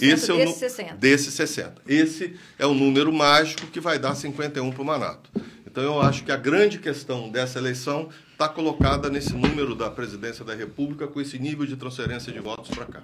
Esse 0.00 0.30
é 0.30 0.34
o 0.34 0.36
desses 0.36 0.54
nu- 0.54 0.58
60. 0.60 0.94
Desses 0.96 1.34
60. 1.34 1.82
Esse 1.88 2.36
é 2.58 2.66
o 2.66 2.74
número 2.74 3.12
mágico 3.12 3.66
que 3.66 3.80
vai 3.80 3.98
dar 3.98 4.14
51 4.14 4.70
para 4.70 4.82
o 4.82 4.84
Manato. 4.84 5.30
Então, 5.66 5.82
eu 5.82 6.00
acho 6.00 6.22
que 6.22 6.30
a 6.30 6.36
grande 6.36 6.78
questão 6.78 7.28
dessa 7.30 7.58
eleição 7.58 8.08
está 8.40 8.48
colocada 8.48 9.10
nesse 9.10 9.34
número 9.34 9.74
da 9.74 9.90
presidência 9.90 10.42
da 10.42 10.54
República, 10.54 11.06
com 11.06 11.20
esse 11.20 11.38
nível 11.38 11.66
de 11.66 11.76
transferência 11.76 12.32
de 12.32 12.40
votos 12.40 12.70
para 12.70 12.86
cá. 12.86 13.02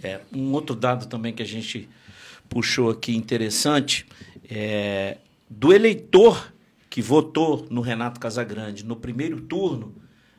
É, 0.00 0.20
um 0.32 0.52
outro 0.52 0.76
dado 0.76 1.06
também 1.06 1.32
que 1.32 1.42
a 1.42 1.46
gente 1.46 1.88
puxou 2.48 2.88
aqui 2.88 3.16
interessante 3.16 4.06
é 4.48 5.18
do 5.50 5.72
eleitor 5.72 6.52
que 6.88 7.02
votou 7.02 7.66
no 7.68 7.80
Renato 7.80 8.20
Casagrande 8.20 8.84
no 8.84 8.94
primeiro 8.94 9.40
turno, 9.40 9.92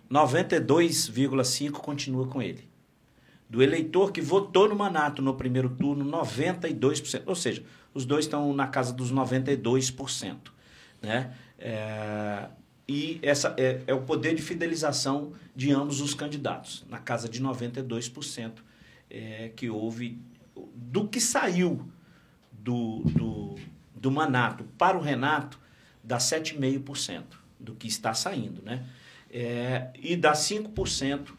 92,5 0.10 1.72
continua 1.72 2.26
com 2.26 2.42
ele. 2.42 2.64
Do 3.50 3.62
eleitor 3.62 4.14
que 4.14 4.22
votou 4.22 4.70
no 4.70 4.76
Manato 4.76 5.22
no 5.22 5.34
primeiro 5.34 5.70
turno, 5.72 6.06
92%. 6.06 7.24
Ou 7.26 7.36
seja, 7.36 7.62
os 7.94 8.06
dois 8.06 8.24
estão 8.24 8.54
na 8.54 8.68
casa 8.68 8.94
dos 8.94 9.12
92%. 9.12 10.38
Né? 11.02 11.34
É, 11.58 12.48
e 12.90 13.20
essa 13.22 13.54
é, 13.56 13.84
é 13.86 13.94
o 13.94 14.02
poder 14.02 14.34
de 14.34 14.42
fidelização 14.42 15.34
de 15.56 15.72
ambos 15.72 16.02
os 16.02 16.16
candidatos, 16.16 16.84
na 16.90 16.98
casa 16.98 17.30
de 17.30 17.40
92% 17.40 18.54
é, 19.08 19.52
que 19.56 19.70
houve 19.70 20.20
do 20.74 21.08
que 21.08 21.22
saiu 21.22 21.88
do, 22.52 23.04
do, 23.06 23.56
do 23.94 24.10
Manato 24.10 24.64
para 24.76 24.98
o 24.98 25.02
Renato, 25.02 25.60
dá 26.04 26.18
7,5% 26.18 27.26
do 27.60 27.76
que 27.76 27.88
está 27.88 28.16
saindo. 28.16 28.64
Né? 28.64 28.84
É, 29.30 29.92
e 29.96 30.16
dá 30.16 30.34
5% 30.34 31.30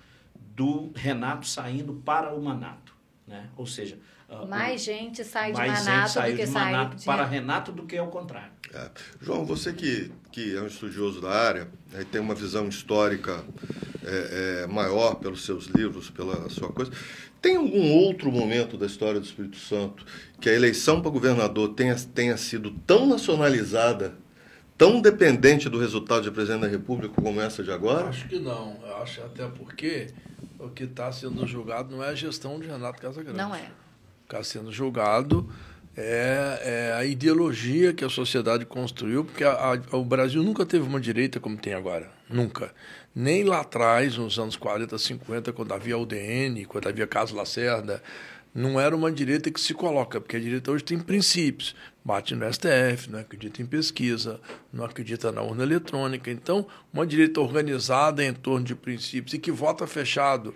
do 0.55 0.93
Renato 0.95 1.49
saindo 1.49 1.95
para 1.95 2.33
o 2.33 2.41
Manato. 2.41 2.90
Né? 3.31 3.49
Ou 3.57 3.65
seja, 3.65 3.97
ah, 4.29 4.45
Mais 4.45 4.83
gente 4.83 5.23
sai 5.25 5.53
de 5.53 5.59
mais 5.59 5.85
Manato 5.85 6.21
do 6.21 6.27
que 6.27 6.45
de 6.45 6.47
sai 6.49 6.73
Manato 6.73 6.97
de... 6.97 7.05
para 7.05 7.25
Renato 7.25 7.73
do 7.73 7.85
que 7.85 7.97
ao 7.97 8.09
contrário. 8.09 8.51
É. 8.75 8.91
João, 9.23 9.45
você 9.45 9.73
que, 9.73 10.11
que 10.33 10.57
é 10.57 10.61
um 10.61 10.67
estudioso 10.67 11.21
da 11.21 11.31
área 11.31 11.69
né, 11.93 12.03
e 12.03 12.05
tem 12.05 12.21
uma 12.21 12.35
visão 12.35 12.69
histórica 12.69 13.45
é, 14.05 14.63
é, 14.63 14.67
maior 14.67 15.15
pelos 15.15 15.45
seus 15.45 15.67
livros, 15.67 16.11
pela 16.11 16.51
sua 16.51 16.73
coisa, 16.73 16.91
tem 17.41 17.55
algum 17.55 17.93
outro 17.93 18.33
momento 18.33 18.77
da 18.77 18.87
história 18.87 19.21
do 19.21 19.27
Espírito 19.27 19.59
Santo 19.59 20.05
que 20.41 20.51
a 20.51 20.53
eleição 20.53 21.01
para 21.01 21.11
governador 21.13 21.75
tenha, 21.75 21.95
tenha 21.95 22.37
sido 22.37 22.73
tão 22.85 23.07
nacionalizada, 23.07 24.15
tão 24.81 24.99
dependente 24.99 25.69
do 25.69 25.79
resultado 25.79 26.23
de 26.23 26.31
presidente 26.31 26.63
da 26.63 26.69
República 26.69 27.13
como 27.21 27.39
essa 27.39 27.63
de 27.63 27.71
agora? 27.71 28.07
Acho 28.09 28.27
que 28.27 28.39
não. 28.39 28.79
Eu 28.83 28.97
acho 29.03 29.21
até 29.21 29.47
porque 29.47 30.07
o 30.59 30.71
que 30.71 30.85
está 30.85 31.13
sendo 31.13 31.47
julgado 31.47 31.95
não 31.95 32.03
é 32.03 32.09
a 32.09 32.15
gestão 32.15 32.59
de 32.59 32.67
Renato 32.67 32.99
Casagrande. 32.99 33.37
Não 33.37 33.55
é. 33.55 33.59
O 33.59 34.29
que 34.29 34.37
está 34.37 34.43
sendo 34.43 34.73
julgado 34.73 35.47
é, 35.95 36.61
é 36.63 36.93
a 36.97 37.05
ideologia 37.05 37.93
que 37.93 38.03
a 38.05 38.09
sociedade 38.09 38.65
construiu, 38.65 39.23
porque 39.23 39.45
a- 39.45 39.75
a- 39.93 39.97
o 39.99 40.03
Brasil 40.05 40.43
nunca 40.43 40.65
teve 40.65 40.87
uma 40.89 40.99
direita 40.99 41.39
como 41.39 41.59
tem 41.59 41.75
agora. 41.75 42.11
Nunca. 42.27 42.73
Nem 43.15 43.45
lá 43.45 43.61
atrás, 43.61 44.17
nos 44.17 44.39
anos 44.39 44.57
40, 44.57 44.97
50, 44.97 45.53
quando 45.53 45.75
havia 45.75 45.99
UDN, 45.99 46.65
quando 46.65 46.89
havia 46.89 47.07
Caso 47.07 47.37
Lacerda, 47.37 48.03
não 48.55 48.81
era 48.81 48.97
uma 48.97 49.13
direita 49.13 49.51
que 49.51 49.61
se 49.61 49.75
coloca, 49.75 50.21
porque 50.21 50.37
a 50.37 50.41
direita 50.41 50.71
hoje 50.71 50.85
tem 50.85 50.99
princípios. 50.99 51.75
Bate 52.03 52.35
no 52.35 52.51
STF, 52.51 53.11
não 53.11 53.19
acredita 53.19 53.61
em 53.61 53.67
pesquisa, 53.67 54.41
não 54.73 54.85
acredita 54.85 55.31
na 55.31 55.43
urna 55.43 55.63
eletrônica. 55.63 56.31
Então, 56.31 56.67
uma 56.93 57.07
direita 57.07 57.41
organizada 57.41 58.25
em 58.25 58.33
torno 58.33 58.65
de 58.65 58.75
princípios 58.75 59.35
e 59.35 59.39
que 59.39 59.53
vota 59.53 59.87
fechado. 59.87 60.55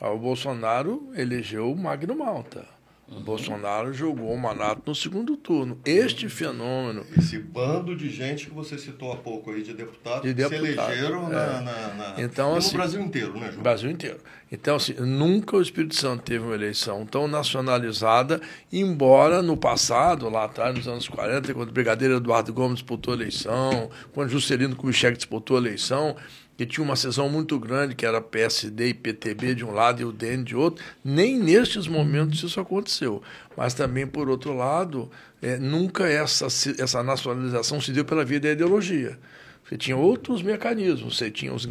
Ah, 0.00 0.10
O 0.10 0.18
Bolsonaro 0.18 1.10
elegeu 1.14 1.70
o 1.70 1.76
Magno 1.76 2.16
Malta. 2.16 2.77
O 3.10 3.20
Bolsonaro 3.20 3.92
jogou 3.94 4.32
o 4.34 4.38
Manato 4.38 4.82
no 4.84 4.94
segundo 4.94 5.34
turno. 5.36 5.78
Este 5.84 6.28
fenômeno 6.28 7.06
Esse 7.16 7.38
bando 7.38 7.96
de 7.96 8.10
gente 8.10 8.46
que 8.46 8.54
você 8.54 8.76
citou 8.76 9.10
há 9.12 9.16
pouco 9.16 9.50
aí, 9.50 9.62
de 9.62 9.72
deputados, 9.72 10.22
De 10.22 10.34
que 10.34 10.42
se 10.42 10.48
deputado, 10.50 10.92
elegeram 10.92 11.26
é. 11.28 11.30
na, 11.32 11.60
na, 11.62 11.94
na- 11.94 12.14
Então, 12.18 12.52
no 12.52 12.58
assim, 12.58 12.76
Brasil 12.76 13.00
inteiro, 13.00 13.32
né, 13.38 13.50
João? 13.50 13.62
Brasil 13.62 13.90
inteiro. 13.90 14.18
Então, 14.52 14.76
assim, 14.76 14.92
nunca 14.92 15.56
o 15.56 15.62
Espírito 15.62 15.94
Santo 15.96 16.22
teve 16.22 16.44
uma 16.44 16.54
eleição 16.54 17.06
tão 17.06 17.26
nacionalizada, 17.26 18.40
embora 18.70 19.40
no 19.40 19.56
passado, 19.56 20.28
lá 20.28 20.44
atrás, 20.44 20.74
nos 20.76 20.86
anos 20.86 21.08
40, 21.08 21.54
quando 21.54 21.70
o 21.70 21.72
brigadeiro 21.72 22.16
Eduardo 22.16 22.52
Gomes 22.52 22.74
disputou 22.80 23.14
a 23.14 23.16
eleição, 23.16 23.90
quando 24.12 24.28
Juscelino 24.28 24.76
Kubitschek 24.76 25.16
disputou 25.16 25.56
a 25.56 25.60
eleição, 25.60 26.14
que 26.58 26.66
tinha 26.66 26.84
uma 26.84 26.96
seção 26.96 27.28
muito 27.28 27.56
grande, 27.56 27.94
que 27.94 28.04
era 28.04 28.20
PSD 28.20 28.88
e 28.88 28.94
PTB 28.94 29.54
de 29.54 29.64
um 29.64 29.70
lado 29.70 30.02
e 30.02 30.04
o 30.04 30.10
DN 30.10 30.42
de 30.42 30.56
outro, 30.56 30.84
nem 31.04 31.38
nestes 31.38 31.86
momentos 31.86 32.42
isso 32.42 32.58
aconteceu. 32.58 33.22
Mas 33.56 33.74
também, 33.74 34.08
por 34.08 34.28
outro 34.28 34.52
lado, 34.52 35.08
eh, 35.40 35.56
nunca 35.56 36.08
essa, 36.08 36.46
essa 36.46 37.00
nacionalização 37.00 37.80
se 37.80 37.92
deu 37.92 38.04
pela 38.04 38.24
via 38.24 38.40
da 38.40 38.50
ideologia. 38.50 39.16
Você 39.64 39.78
tinha 39.78 39.96
outros 39.96 40.42
mecanismos, 40.42 41.16
você 41.16 41.30
tinha 41.30 41.54
os 41.54 41.64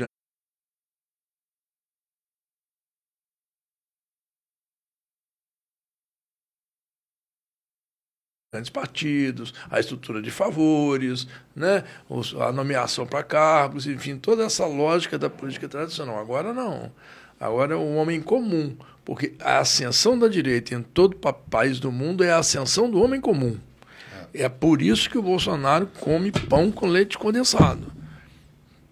grandes 8.52 8.70
partidos, 8.70 9.54
a 9.70 9.78
estrutura 9.78 10.22
de 10.22 10.32
favores, 10.32 11.28
né? 11.54 11.84
a 12.40 12.52
nomeação 12.54 13.06
para 13.06 13.22
cargos, 13.22 13.86
enfim, 13.86 14.16
toda 14.18 14.46
essa 14.46 14.66
lógica 14.66 15.18
da 15.20 15.30
política 15.30 15.68
tradicional. 15.68 16.18
Agora 16.18 16.54
não. 16.54 16.90
Agora 17.38 17.74
é 17.74 17.76
o 17.78 17.96
homem 17.96 18.22
comum, 18.22 18.76
porque 19.04 19.34
a 19.42 19.60
ascensão 19.60 20.18
da 20.18 20.30
direita 20.30 20.74
em 20.74 20.82
todo 20.82 21.18
pa- 21.18 21.34
país 21.34 21.78
do 21.78 21.92
mundo 21.92 22.24
é 22.24 22.32
a 22.32 22.38
ascensão 22.40 22.90
do 22.90 23.02
homem 23.04 23.20
comum. 23.20 23.58
É 24.34 24.48
por 24.48 24.82
isso 24.82 25.10
que 25.10 25.18
o 25.18 25.22
Bolsonaro 25.22 25.88
come 26.00 26.32
pão 26.32 26.72
com 26.72 26.88
leite 26.88 27.18
condensado. 27.18 27.97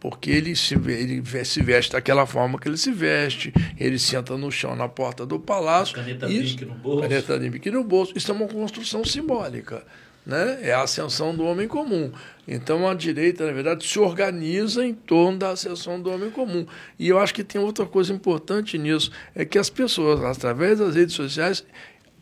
Porque 0.07 0.29
ele 0.29 0.55
se, 0.55 0.75
ele 0.75 1.23
se 1.43 1.63
veste 1.63 1.93
daquela 1.93 2.27
forma 2.27 2.59
que 2.59 2.67
ele 2.67 2.77
se 2.77 2.91
veste, 2.91 3.51
ele 3.75 3.97
senta 3.97 4.37
no 4.37 4.51
chão 4.51 4.75
na 4.75 4.87
porta 4.87 5.25
do 5.25 5.39
palácio. 5.39 5.95
Caneta 5.95 6.27
Isso- 6.31 6.63
no 6.63 6.75
bolso. 6.75 7.01
Caneta 7.01 7.39
de 7.39 7.49
bique 7.49 7.71
no 7.71 7.83
bolso. 7.83 8.13
Isso 8.15 8.31
é 8.31 8.35
uma 8.35 8.47
construção 8.47 9.03
simbólica. 9.03 9.83
Né? 10.23 10.59
É 10.61 10.73
a 10.73 10.83
ascensão 10.83 11.35
do 11.35 11.43
homem 11.43 11.67
comum. 11.67 12.11
Então 12.47 12.87
a 12.87 12.93
direita, 12.93 13.47
na 13.47 13.51
verdade, 13.51 13.83
se 13.83 13.97
organiza 13.97 14.85
em 14.85 14.93
torno 14.93 15.39
da 15.39 15.49
ascensão 15.49 15.99
do 15.99 16.11
homem 16.11 16.29
comum. 16.29 16.67
E 16.99 17.07
eu 17.07 17.17
acho 17.17 17.33
que 17.33 17.43
tem 17.43 17.59
outra 17.59 17.87
coisa 17.87 18.13
importante 18.13 18.77
nisso: 18.77 19.09
é 19.33 19.43
que 19.43 19.57
as 19.57 19.71
pessoas, 19.71 20.23
através 20.23 20.77
das 20.77 20.93
redes 20.93 21.15
sociais, 21.15 21.65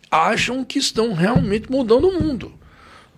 acham 0.10 0.64
que 0.64 0.80
estão 0.80 1.12
realmente 1.14 1.70
mudando 1.70 2.08
o 2.08 2.18
mundo. 2.18 2.54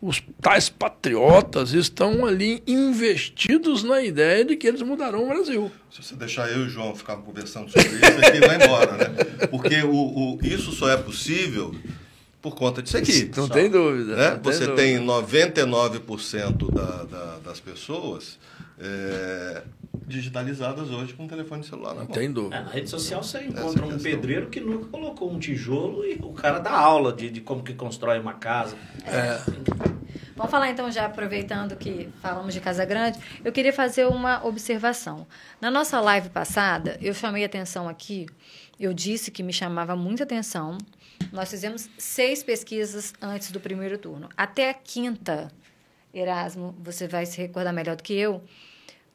Os 0.07 0.21
tais 0.39 0.69
patriotas 0.69 1.73
estão 1.73 2.25
ali 2.25 2.61
investidos 2.67 3.83
na 3.83 4.01
ideia 4.03 4.45
de 4.45 4.55
que 4.55 4.67
eles 4.67 4.81
mudarão 4.83 5.23
o 5.25 5.27
Brasil. 5.27 5.71
Se 5.89 6.03
você 6.03 6.15
deixar 6.15 6.47
eu 6.51 6.59
e 6.61 6.65
o 6.65 6.69
João 6.69 6.95
ficar 6.95 7.15
conversando 7.17 7.71
sobre 7.71 7.89
isso, 7.89 8.05
aqui 8.27 8.39
vai 8.39 8.63
embora, 8.63 8.97
né? 8.97 9.47
Porque 9.49 9.81
o, 9.81 9.95
o- 9.95 10.39
isso 10.43 10.71
só 10.73 10.89
é 10.91 10.97
possível 10.97 11.73
por 12.41 12.53
conta 12.55 12.81
disso 12.83 12.97
aqui. 12.97 13.31
Não 13.35 13.47
Só. 13.47 13.53
tem 13.53 13.67
dúvida. 13.69 14.15
Né? 14.15 14.29
não 14.31 14.39
tem 14.39 14.53
Você 14.53 14.67
dúvida. 14.67 14.75
tem 14.75 14.97
99% 15.03 16.71
da, 16.71 17.03
da, 17.05 17.37
das 17.43 17.59
pessoas 17.59 18.37
é, 18.79 19.63
digitalizadas 20.07 20.89
hoje 20.91 21.13
com 21.13 21.23
um 21.23 21.27
telefone 21.27 21.63
celular 21.63 21.89
na 21.93 22.01
Não 22.01 22.03
mão. 22.05 22.11
tem 22.13 22.25
É, 22.27 22.31
dúvida. 22.31 22.61
na 22.61 22.69
rede 22.69 22.89
social 22.89 23.21
você 23.23 23.43
encontra 23.43 23.83
é 23.83 23.87
um 23.87 23.97
pedreiro 23.99 24.47
que 24.49 24.59
nunca 24.59 24.85
colocou 24.87 25.31
um 25.31 25.39
tijolo 25.39 26.05
e 26.05 26.15
o 26.21 26.33
cara 26.33 26.59
dá 26.59 26.71
aula 26.71 27.11
de, 27.13 27.29
de 27.29 27.41
como 27.41 27.63
que 27.63 27.73
constrói 27.73 28.19
uma 28.19 28.33
casa. 28.33 28.75
Vamos 30.35 30.51
falar 30.51 30.69
então, 30.69 30.91
já 30.91 31.05
aproveitando 31.05 31.75
que 31.77 32.09
falamos 32.21 32.53
de 32.53 32.59
Casa 32.59 32.83
Grande, 32.83 33.17
eu 33.43 33.51
queria 33.53 33.71
fazer 33.71 34.05
uma 34.05 34.45
observação. 34.45 35.25
Na 35.61 35.71
nossa 35.71 35.99
live 36.01 36.29
passada, 36.29 36.97
eu 37.01 37.13
chamei 37.13 37.45
atenção 37.45 37.87
aqui, 37.87 38.25
eu 38.77 38.93
disse 38.93 39.31
que 39.31 39.41
me 39.41 39.53
chamava 39.53 39.95
muita 39.95 40.23
atenção. 40.23 40.77
Nós 41.31 41.49
fizemos 41.49 41.89
seis 41.97 42.43
pesquisas 42.43 43.13
antes 43.21 43.49
do 43.51 43.61
primeiro 43.61 43.97
turno. 43.97 44.27
Até 44.35 44.69
a 44.69 44.73
quinta, 44.73 45.49
Erasmo, 46.13 46.75
você 46.83 47.07
vai 47.07 47.25
se 47.25 47.37
recordar 47.37 47.73
melhor 47.73 47.95
do 47.95 48.03
que 48.03 48.13
eu, 48.13 48.43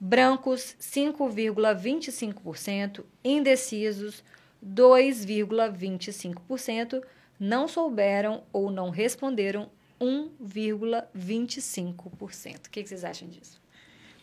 brancos 0.00 0.74
5,25%, 0.80 3.04
indecisos 3.22 4.24
2,25%, 4.64 7.02
não 7.38 7.66
souberam 7.66 8.44
ou 8.52 8.70
não 8.70 8.90
responderam 8.90 9.70
1,25%. 10.00 12.66
O 12.66 12.70
que 12.70 12.86
vocês 12.86 13.04
acham 13.04 13.28
disso? 13.28 13.60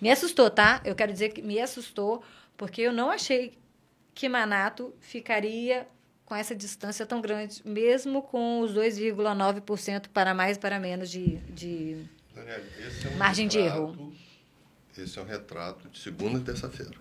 Me 0.01 0.09
assustou, 0.09 0.49
tá? 0.49 0.81
Eu 0.85 0.95
quero 0.95 1.11
dizer 1.11 1.29
que 1.29 1.41
me 1.41 1.59
assustou, 1.59 2.23
porque 2.55 2.81
eu 2.81 2.93
não 2.93 3.11
achei 3.11 3.57
que 4.13 4.29
Manato 4.29 4.93
ficaria 4.99 5.87
com 6.25 6.35
essa 6.35 6.55
distância 6.55 7.05
tão 7.05 7.21
grande, 7.21 7.61
mesmo 7.65 8.21
com 8.21 8.61
os 8.61 8.73
2,9% 8.73 10.07
para 10.09 10.33
mais 10.33 10.57
e 10.57 10.59
para 10.59 10.79
menos 10.79 11.09
de, 11.09 11.37
de 11.37 12.05
Daniel, 12.35 12.59
é 12.59 13.07
um 13.07 13.17
margem 13.17 13.47
retrato, 13.47 13.47
de 13.47 13.59
erro. 13.59 14.13
Esse 14.97 15.17
é 15.17 15.21
um 15.21 15.25
retrato 15.25 15.87
de 15.89 15.99
segunda 15.99 16.39
e 16.39 16.41
terça-feira. 16.41 16.97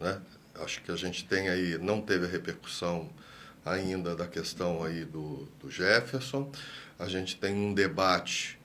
Né? 0.00 0.20
Acho 0.62 0.82
que 0.82 0.90
a 0.90 0.96
gente 0.96 1.24
tem 1.24 1.48
aí, 1.48 1.78
não 1.78 2.00
teve 2.00 2.26
a 2.26 2.28
repercussão 2.28 3.08
ainda 3.64 4.14
da 4.16 4.26
questão 4.26 4.82
aí 4.82 5.04
do, 5.04 5.48
do 5.60 5.70
Jefferson. 5.70 6.50
A 6.98 7.08
gente 7.08 7.36
tem 7.36 7.54
um 7.54 7.72
debate 7.74 8.58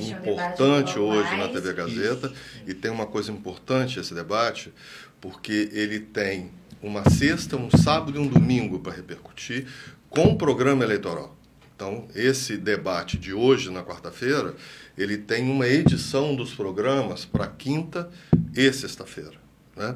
importante 0.00 0.98
hoje 0.98 1.36
na 1.36 1.48
TV 1.48 1.72
Gazeta 1.72 2.26
Isso. 2.26 2.62
e 2.66 2.74
tem 2.74 2.90
uma 2.90 3.06
coisa 3.06 3.30
importante 3.30 4.00
esse 4.00 4.12
debate 4.12 4.72
porque 5.20 5.68
ele 5.72 6.00
tem 6.00 6.50
uma 6.82 7.08
sexta, 7.08 7.56
um 7.56 7.70
sábado 7.70 8.16
e 8.16 8.20
um 8.20 8.26
domingo 8.26 8.78
para 8.80 8.92
repercutir 8.92 9.66
com 10.08 10.32
o 10.32 10.38
programa 10.38 10.84
eleitoral. 10.84 11.36
Então, 11.74 12.08
esse 12.14 12.56
debate 12.56 13.16
de 13.16 13.32
hoje, 13.32 13.70
na 13.70 13.84
quarta-feira, 13.84 14.54
ele 14.96 15.16
tem 15.16 15.48
uma 15.48 15.66
edição 15.66 16.34
dos 16.34 16.52
programas 16.52 17.24
para 17.24 17.46
quinta 17.46 18.10
e 18.54 18.72
sexta-feira. 18.72 19.34
Né? 19.76 19.94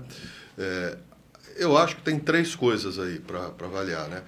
É, 0.57 0.99
eu 1.57 1.77
acho 1.77 1.97
que 1.97 2.03
tem 2.03 2.19
três 2.19 2.55
coisas 2.55 2.99
aí 2.99 3.19
para 3.19 3.47
avaliar. 3.65 4.09
Né? 4.09 4.23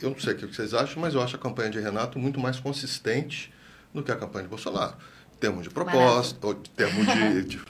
Eu 0.00 0.10
não 0.10 0.18
sei 0.18 0.34
o 0.34 0.36
que 0.36 0.46
vocês 0.46 0.74
acham, 0.74 1.00
mas 1.00 1.14
eu 1.14 1.22
acho 1.22 1.36
a 1.36 1.38
campanha 1.38 1.70
de 1.70 1.80
Renato 1.80 2.18
muito 2.18 2.40
mais 2.40 2.58
consistente 2.58 3.52
do 3.92 4.02
que 4.02 4.10
a 4.10 4.16
campanha 4.16 4.44
de 4.44 4.50
Bolsonaro. 4.50 4.94
Em 5.34 5.38
termos 5.38 5.64
de 5.64 5.70
proposta, 5.70 6.46
ou 6.46 6.52
em 6.52 6.62
termos 6.76 7.06
de, 7.06 7.44
de, 7.56 7.60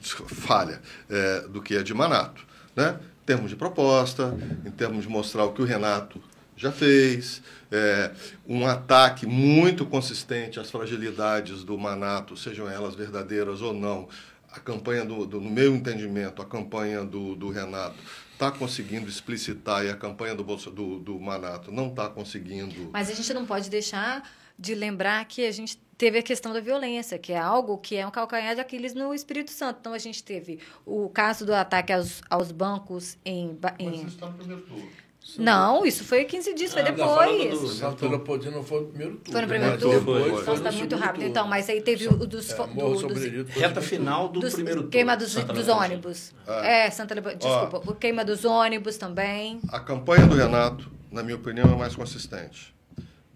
de 0.00 0.10
falha, 0.34 0.80
é, 1.08 1.40
do 1.48 1.62
que 1.62 1.76
a 1.76 1.82
de 1.82 1.94
Manato. 1.94 2.44
Né? 2.74 2.98
Em 3.22 3.26
termos 3.26 3.50
de 3.50 3.56
proposta, 3.56 4.36
em 4.64 4.70
termos 4.70 5.04
de 5.04 5.08
mostrar 5.08 5.44
o 5.44 5.52
que 5.52 5.62
o 5.62 5.64
Renato 5.64 6.22
já 6.56 6.72
fez, 6.72 7.42
é, 7.70 8.12
um 8.46 8.66
ataque 8.66 9.26
muito 9.26 9.84
consistente 9.84 10.58
às 10.58 10.70
fragilidades 10.70 11.62
do 11.62 11.76
Manato, 11.76 12.36
sejam 12.36 12.68
elas 12.68 12.94
verdadeiras 12.94 13.60
ou 13.60 13.74
não. 13.74 14.08
A 14.50 14.58
campanha, 14.58 15.04
do, 15.04 15.26
do 15.26 15.38
no 15.38 15.50
meu 15.50 15.74
entendimento, 15.74 16.40
a 16.40 16.46
campanha 16.46 17.04
do, 17.04 17.34
do 17.34 17.50
Renato 17.50 17.96
está 18.36 18.52
conseguindo 18.52 19.08
explicitar 19.08 19.84
e 19.84 19.88
a 19.88 19.96
campanha 19.96 20.34
do, 20.34 20.44
Bolso, 20.44 20.70
do, 20.70 20.98
do 21.00 21.18
Manato 21.18 21.72
não 21.72 21.88
está 21.88 22.08
conseguindo. 22.08 22.90
Mas 22.92 23.10
a 23.10 23.14
gente 23.14 23.32
não 23.32 23.46
pode 23.46 23.70
deixar 23.70 24.30
de 24.58 24.74
lembrar 24.74 25.24
que 25.24 25.46
a 25.46 25.50
gente 25.50 25.78
teve 25.96 26.18
a 26.18 26.22
questão 26.22 26.52
da 26.52 26.60
violência, 26.60 27.18
que 27.18 27.32
é 27.32 27.38
algo 27.38 27.78
que 27.78 27.96
é 27.96 28.06
um 28.06 28.10
calcanhar 28.10 28.54
de 28.54 28.60
Aquiles 28.60 28.94
no 28.94 29.14
Espírito 29.14 29.50
Santo. 29.50 29.78
Então 29.80 29.94
a 29.94 29.98
gente 29.98 30.22
teve 30.22 30.60
o 30.84 31.08
caso 31.08 31.46
do 31.46 31.54
ataque 31.54 31.92
aos, 31.92 32.20
aos 32.28 32.52
bancos 32.52 33.16
em. 33.24 33.58
em... 33.78 33.90
Mas 33.90 33.98
isso 33.98 34.06
está 34.08 34.26
no 34.26 34.34
primeiro 34.34 34.62
turno. 34.62 35.05
Não, 35.38 35.84
isso 35.84 36.04
foi 36.04 36.24
15 36.24 36.54
dias, 36.54 36.72
foi 36.72 36.82
ah, 36.82 36.84
depois. 36.90 37.60
Do, 37.60 37.68
Santa 37.68 38.08
Leopoldina 38.08 38.62
foi 38.62 38.80
no 38.80 38.86
primeiro 38.86 39.16
turno. 39.16 39.32
Foi 39.32 39.40
no 39.42 39.48
primeiro 39.48 39.74
né? 39.74 39.78
turno? 39.78 40.04
Foi, 40.04 40.30
foi, 40.30 40.44
Nossa, 40.44 40.62
tá 40.62 40.72
muito 40.72 40.96
rápido. 40.96 41.14
Turno. 41.14 41.28
Então, 41.28 41.48
mas 41.48 41.68
aí 41.68 41.80
teve 41.80 42.06
o 42.08 42.16
dos... 42.16 42.50
É, 42.50 42.56
do, 42.56 43.08
dos 43.08 43.48
reta 43.48 43.82
final 43.82 44.28
do 44.28 44.40
dos, 44.40 44.54
primeiro 44.54 44.80
turno. 44.80 44.90
Queima 44.90 45.16
dos, 45.16 45.34
dos 45.34 45.68
ônibus. 45.68 46.32
É, 46.46 46.86
é 46.86 46.90
Santa 46.90 47.14
Leopoldina. 47.14 47.50
Desculpa, 47.50 47.90
o 47.90 47.94
queima 47.94 48.24
dos 48.24 48.44
ônibus 48.44 48.96
também. 48.96 49.60
A 49.68 49.80
campanha 49.80 50.26
do 50.26 50.36
Renato, 50.36 50.90
na 51.10 51.22
minha 51.22 51.36
opinião, 51.36 51.72
é 51.72 51.76
mais 51.76 51.96
consistente. 51.96 52.74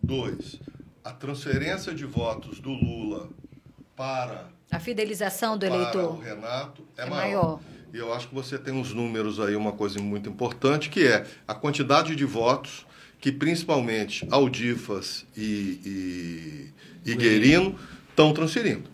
Dois, 0.03 0.61
a 1.05 1.11
transferência 1.11 1.93
de 1.93 2.07
votos 2.07 2.61
do 2.61 2.71
Lula 2.71 3.29
para... 3.97 4.49
A 4.71 4.79
fidelização 4.79 5.59
do 5.59 5.67
eleitor. 5.67 6.15
o 6.15 6.21
Renato 6.21 6.87
é, 6.97 7.03
é 7.03 7.11
maior. 7.11 7.59
maior. 7.59 7.61
E 7.93 7.99
eu 7.99 8.13
acho 8.15 8.29
que 8.29 8.35
você 8.35 8.59
tem 8.59 8.73
uns 8.73 8.95
números 8.95 9.41
aí, 9.41 9.57
uma 9.57 9.73
coisa 9.73 10.01
muito 10.01 10.29
importante, 10.29 10.89
que 10.89 11.07
é 11.07 11.27
a 11.47 11.55
quantidade 11.55 12.15
de 12.15 12.25
votos 12.25 12.87
que 13.21 13.31
principalmente 13.31 14.27
Aldifas 14.31 15.27
e, 15.37 16.73
e, 17.05 17.11
e 17.11 17.15
Guerino 17.15 17.79
estão 18.09 18.33
transferindo. 18.33 18.89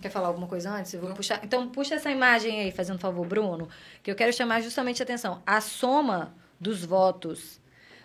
Quer 0.00 0.10
falar 0.10 0.28
alguma 0.28 0.46
coisa 0.46 0.70
antes? 0.70 0.94
Eu 0.94 1.00
vou 1.00 1.12
puxar. 1.12 1.40
Então, 1.44 1.68
puxa 1.68 1.94
essa 1.96 2.10
imagem 2.10 2.60
aí, 2.60 2.70
fazendo 2.72 2.98
favor, 2.98 3.26
Bruno, 3.26 3.68
que 4.02 4.10
eu 4.10 4.14
quero 4.14 4.32
chamar 4.32 4.60
justamente 4.60 5.02
a 5.02 5.04
atenção. 5.04 5.42
A 5.44 5.60
soma 5.60 6.34
dos 6.60 6.84
votos 6.84 7.60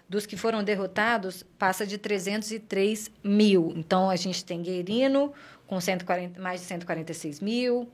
dos 0.10 0.26
que 0.26 0.36
foram 0.36 0.64
derrotados 0.64 1.44
passa 1.58 1.86
de 1.86 1.98
303 1.98 3.12
mil. 3.24 3.74
Então, 3.76 4.10
a 4.10 4.16
gente 4.16 4.44
tem 4.44 4.62
Guerino 4.62 5.34
com 5.68 5.80
140, 5.80 6.42
mais 6.42 6.62
de 6.62 6.68
146 6.68 7.40
mil, 7.40 7.90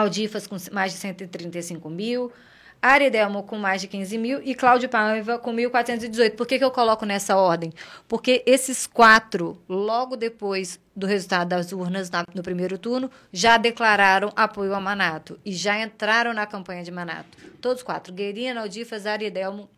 Aldifas 0.00 0.46
com 0.46 0.56
mais 0.72 0.92
de 0.92 0.98
135 0.98 1.88
mil, 1.90 2.32
Aridelmo 2.80 3.42
com 3.42 3.58
mais 3.58 3.80
de 3.80 3.88
15 3.88 4.16
mil 4.18 4.40
e 4.42 4.54
Cláudio 4.54 4.88
Paiva 4.88 5.38
com 5.38 5.52
1.418. 5.52 6.36
Por 6.36 6.46
que, 6.46 6.58
que 6.58 6.64
eu 6.64 6.70
coloco 6.70 7.04
nessa 7.04 7.36
ordem? 7.36 7.72
Porque 8.06 8.42
esses 8.46 8.86
quatro, 8.86 9.60
logo 9.68 10.16
depois 10.16 10.78
do 10.94 11.06
resultado 11.06 11.48
das 11.48 11.72
urnas 11.72 12.08
na, 12.08 12.24
no 12.32 12.42
primeiro 12.42 12.78
turno, 12.78 13.10
já 13.32 13.56
declararam 13.56 14.32
apoio 14.36 14.74
a 14.74 14.80
Manato 14.80 15.40
e 15.44 15.52
já 15.52 15.80
entraram 15.82 16.32
na 16.32 16.46
campanha 16.46 16.84
de 16.84 16.92
Manato. 16.92 17.36
Todos 17.60 17.82
quatro, 17.82 18.12
Guerina, 18.12 18.60
Aldifas, 18.60 19.06
Aridelmo 19.06 19.68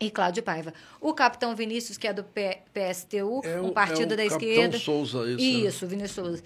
e 0.00 0.10
Cláudio 0.10 0.42
Paiva. 0.42 0.74
O 1.00 1.14
capitão 1.14 1.54
Vinícius, 1.54 1.96
que 1.96 2.08
é 2.08 2.12
do 2.12 2.24
P 2.24 2.58
PSTU, 2.74 3.42
é 3.44 3.60
o, 3.60 3.66
um 3.66 3.70
partido 3.70 4.14
é 4.14 4.16
da 4.16 4.24
esquerda. 4.24 4.78
Souza, 4.78 5.18
isso. 5.18 5.36
Né? 5.36 5.42
Isso, 5.42 5.84
né? 5.84 5.90
Vinícius 5.90 6.12
Souza 6.14 6.42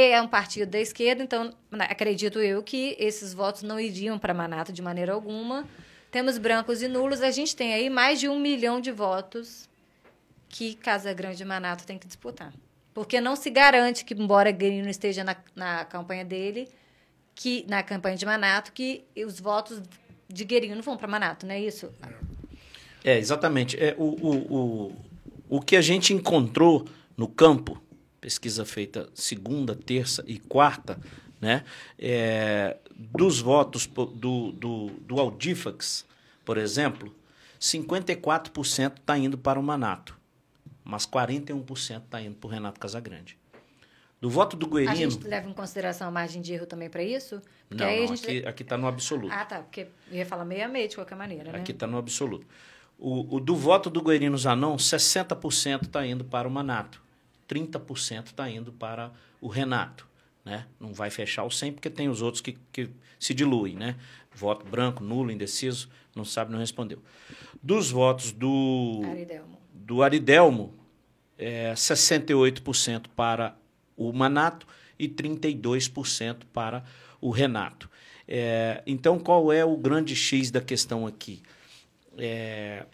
é 0.00 0.20
um 0.20 0.28
partido 0.28 0.70
da 0.70 0.80
esquerda, 0.80 1.22
então 1.22 1.52
né, 1.70 1.86
acredito 1.90 2.38
eu 2.38 2.62
que 2.62 2.96
esses 2.98 3.32
votos 3.32 3.62
não 3.62 3.78
iriam 3.80 4.18
para 4.18 4.34
Manato 4.34 4.72
de 4.72 4.82
maneira 4.82 5.12
alguma. 5.12 5.66
Temos 6.10 6.38
brancos 6.38 6.82
e 6.82 6.88
nulos, 6.88 7.22
a 7.22 7.30
gente 7.30 7.54
tem 7.54 7.74
aí 7.74 7.90
mais 7.90 8.20
de 8.20 8.28
um 8.28 8.38
milhão 8.38 8.80
de 8.80 8.90
votos 8.90 9.68
que 10.48 10.74
Casa 10.74 11.12
Grande 11.12 11.42
e 11.42 11.46
Manato 11.46 11.86
tem 11.86 11.98
que 11.98 12.06
disputar. 12.06 12.52
Porque 12.94 13.20
não 13.20 13.36
se 13.36 13.50
garante 13.50 14.04
que, 14.04 14.14
embora 14.14 14.50
Grino 14.50 14.88
esteja 14.88 15.22
na, 15.22 15.36
na 15.54 15.84
campanha 15.84 16.24
dele, 16.24 16.68
que 17.34 17.64
na 17.68 17.82
campanha 17.82 18.16
de 18.16 18.26
Manato, 18.26 18.72
que 18.72 19.04
os 19.16 19.38
votos 19.38 19.82
de 20.28 20.44
Guerino 20.44 20.74
não 20.74 20.82
vão 20.82 20.96
para 20.96 21.06
Manato, 21.06 21.46
não 21.46 21.54
é 21.54 21.60
isso? 21.60 21.92
É, 23.04 23.18
exatamente. 23.18 23.76
É, 23.78 23.94
o, 23.96 24.04
o, 24.04 24.56
o, 24.56 24.92
o 25.48 25.60
que 25.60 25.76
a 25.76 25.80
gente 25.80 26.12
encontrou 26.12 26.86
no 27.16 27.28
campo 27.28 27.80
pesquisa 28.20 28.64
feita 28.64 29.08
segunda, 29.14 29.74
terça 29.74 30.24
e 30.26 30.38
quarta, 30.38 30.98
né? 31.40 31.64
É, 31.98 32.76
dos 32.94 33.40
votos 33.40 33.86
do, 33.86 34.52
do, 34.52 34.86
do 35.00 35.20
Audifax, 35.20 36.04
por 36.44 36.58
exemplo, 36.58 37.14
54% 37.60 38.98
está 38.98 39.18
indo 39.18 39.38
para 39.38 39.58
o 39.58 39.62
Manato, 39.62 40.16
mas 40.84 41.06
41% 41.06 42.02
está 42.04 42.20
indo 42.20 42.36
para 42.36 42.48
o 42.48 42.50
Renato 42.50 42.80
Casagrande. 42.80 43.36
Do 44.20 44.28
voto 44.28 44.56
do 44.56 44.66
Guerino... 44.66 44.90
A 44.90 44.94
gente 44.96 45.24
leva 45.26 45.48
em 45.48 45.52
consideração 45.52 46.08
a 46.08 46.10
margem 46.10 46.42
de 46.42 46.52
erro 46.52 46.66
também 46.66 46.90
para 46.90 47.02
isso? 47.04 47.40
Porque 47.68 47.84
não, 47.84 48.06
não 48.06 48.16
gente... 48.16 48.46
aqui 48.46 48.64
está 48.64 48.76
no 48.76 48.88
absoluto. 48.88 49.32
Ah, 49.32 49.44
tá, 49.44 49.60
porque 49.60 49.86
ia 50.10 50.26
falar 50.26 50.44
meio 50.44 50.64
a 50.64 50.68
meio 50.68 50.88
de 50.88 50.96
qualquer 50.96 51.14
maneira, 51.14 51.52
né? 51.52 51.58
Aqui 51.60 51.70
está 51.70 51.86
no 51.86 51.96
absoluto. 51.98 52.44
O, 52.98 53.36
o, 53.36 53.40
do 53.40 53.54
voto 53.54 53.88
do 53.88 54.02
Guerino 54.02 54.36
Zanon, 54.36 54.74
60% 54.74 55.84
está 55.84 56.04
indo 56.04 56.24
para 56.24 56.48
o 56.48 56.50
Manato. 56.50 57.00
30% 57.48 58.26
está 58.26 58.48
indo 58.50 58.72
para 58.72 59.12
o 59.40 59.48
Renato. 59.48 60.06
Né? 60.44 60.66
Não 60.78 60.92
vai 60.92 61.10
fechar 61.10 61.44
o 61.44 61.50
100 61.50 61.72
porque 61.72 61.90
tem 61.90 62.08
os 62.08 62.22
outros 62.22 62.40
que, 62.40 62.56
que 62.72 62.90
se 63.18 63.34
diluem. 63.34 63.74
Né? 63.74 63.96
Voto 64.34 64.66
branco, 64.66 65.02
nulo, 65.02 65.30
indeciso, 65.30 65.88
não 66.14 66.24
sabe, 66.24 66.52
não 66.52 66.58
respondeu. 66.58 67.02
Dos 67.62 67.90
votos 67.90 68.32
do 68.32 69.02
Aridelmo, 69.04 69.58
do 69.72 70.02
Aridelmo 70.02 70.74
é 71.36 71.72
68% 71.72 73.06
para 73.14 73.56
o 73.96 74.12
Manato 74.12 74.66
e 74.98 75.08
32% 75.08 76.42
para 76.52 76.84
o 77.20 77.30
Renato. 77.30 77.90
É, 78.26 78.82
então, 78.86 79.18
qual 79.18 79.52
é 79.52 79.64
o 79.64 79.76
grande 79.76 80.14
X 80.14 80.50
da 80.50 80.60
questão 80.60 81.06
aqui? 81.06 81.42
É, 82.16 82.84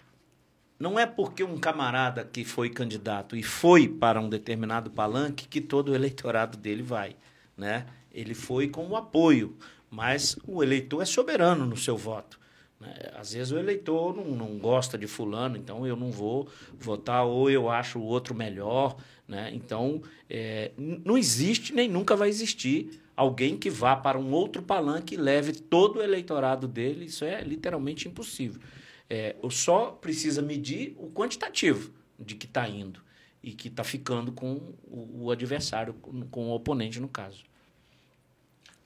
não 0.84 0.98
é 0.98 1.06
porque 1.06 1.42
um 1.42 1.56
camarada 1.56 2.28
que 2.30 2.44
foi 2.44 2.68
candidato 2.68 3.34
e 3.34 3.42
foi 3.42 3.88
para 3.88 4.20
um 4.20 4.28
determinado 4.28 4.90
palanque 4.90 5.48
que 5.48 5.58
todo 5.58 5.88
o 5.88 5.94
eleitorado 5.94 6.58
dele 6.58 6.82
vai. 6.82 7.16
Né? 7.56 7.86
Ele 8.12 8.34
foi 8.34 8.68
como 8.68 8.94
apoio, 8.94 9.56
mas 9.90 10.36
o 10.46 10.62
eleitor 10.62 11.00
é 11.00 11.06
soberano 11.06 11.64
no 11.64 11.74
seu 11.74 11.96
voto. 11.96 12.38
Né? 12.78 12.92
Às 13.16 13.32
vezes 13.32 13.50
o 13.50 13.58
eleitor 13.58 14.14
não, 14.14 14.26
não 14.26 14.58
gosta 14.58 14.98
de 14.98 15.06
fulano, 15.06 15.56
então 15.56 15.86
eu 15.86 15.96
não 15.96 16.10
vou 16.10 16.46
votar, 16.78 17.24
ou 17.24 17.50
eu 17.50 17.70
acho 17.70 17.98
o 17.98 18.04
outro 18.04 18.34
melhor. 18.34 18.94
Né? 19.26 19.52
Então, 19.54 20.02
é, 20.28 20.72
não 20.76 21.16
existe 21.16 21.72
nem 21.72 21.88
nunca 21.88 22.14
vai 22.14 22.28
existir 22.28 23.00
alguém 23.16 23.56
que 23.56 23.70
vá 23.70 23.96
para 23.96 24.18
um 24.18 24.32
outro 24.32 24.60
palanque 24.60 25.14
e 25.14 25.16
leve 25.16 25.52
todo 25.54 25.98
o 26.00 26.02
eleitorado 26.02 26.68
dele. 26.68 27.06
Isso 27.06 27.24
é 27.24 27.40
literalmente 27.40 28.06
impossível. 28.06 28.60
É, 29.08 29.36
só 29.50 29.90
precisa 29.90 30.40
medir 30.40 30.94
o 30.98 31.10
quantitativo 31.10 31.92
de 32.18 32.34
que 32.34 32.46
está 32.46 32.68
indo 32.68 33.02
e 33.42 33.52
que 33.52 33.68
está 33.68 33.84
ficando 33.84 34.32
com 34.32 34.74
o, 34.84 35.24
o, 35.24 35.30
adversário, 35.30 35.92
com 36.30 36.48
o 36.48 36.54
oponente, 36.54 36.98
no 36.98 37.08
caso. 37.08 37.44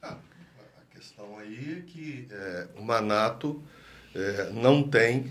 Ah, 0.02 0.18
a 0.80 0.94
questão 0.94 1.38
aí 1.38 1.78
é 1.78 1.82
que 1.82 2.26
é, 2.30 2.68
o 2.76 2.82
Manato 2.82 3.62
é, 4.14 4.50
não 4.50 4.82
tem 4.82 5.30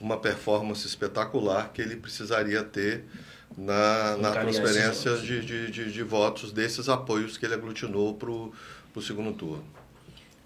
uma 0.00 0.18
performance 0.18 0.86
espetacular 0.86 1.72
que 1.72 1.82
ele 1.82 1.96
precisaria 1.96 2.62
ter 2.62 3.04
na, 3.56 4.16
na 4.16 4.30
transferência 4.30 5.16
de, 5.16 5.44
de, 5.44 5.70
de, 5.70 5.92
de, 5.92 6.02
votos 6.02 6.52
desses 6.52 6.88
apoios 6.88 7.36
que 7.36 7.44
ele 7.44 7.54
aglutinou 7.54 8.14
para 8.14 8.30
o 8.30 9.02
segundo 9.02 9.32
turno. 9.32 9.64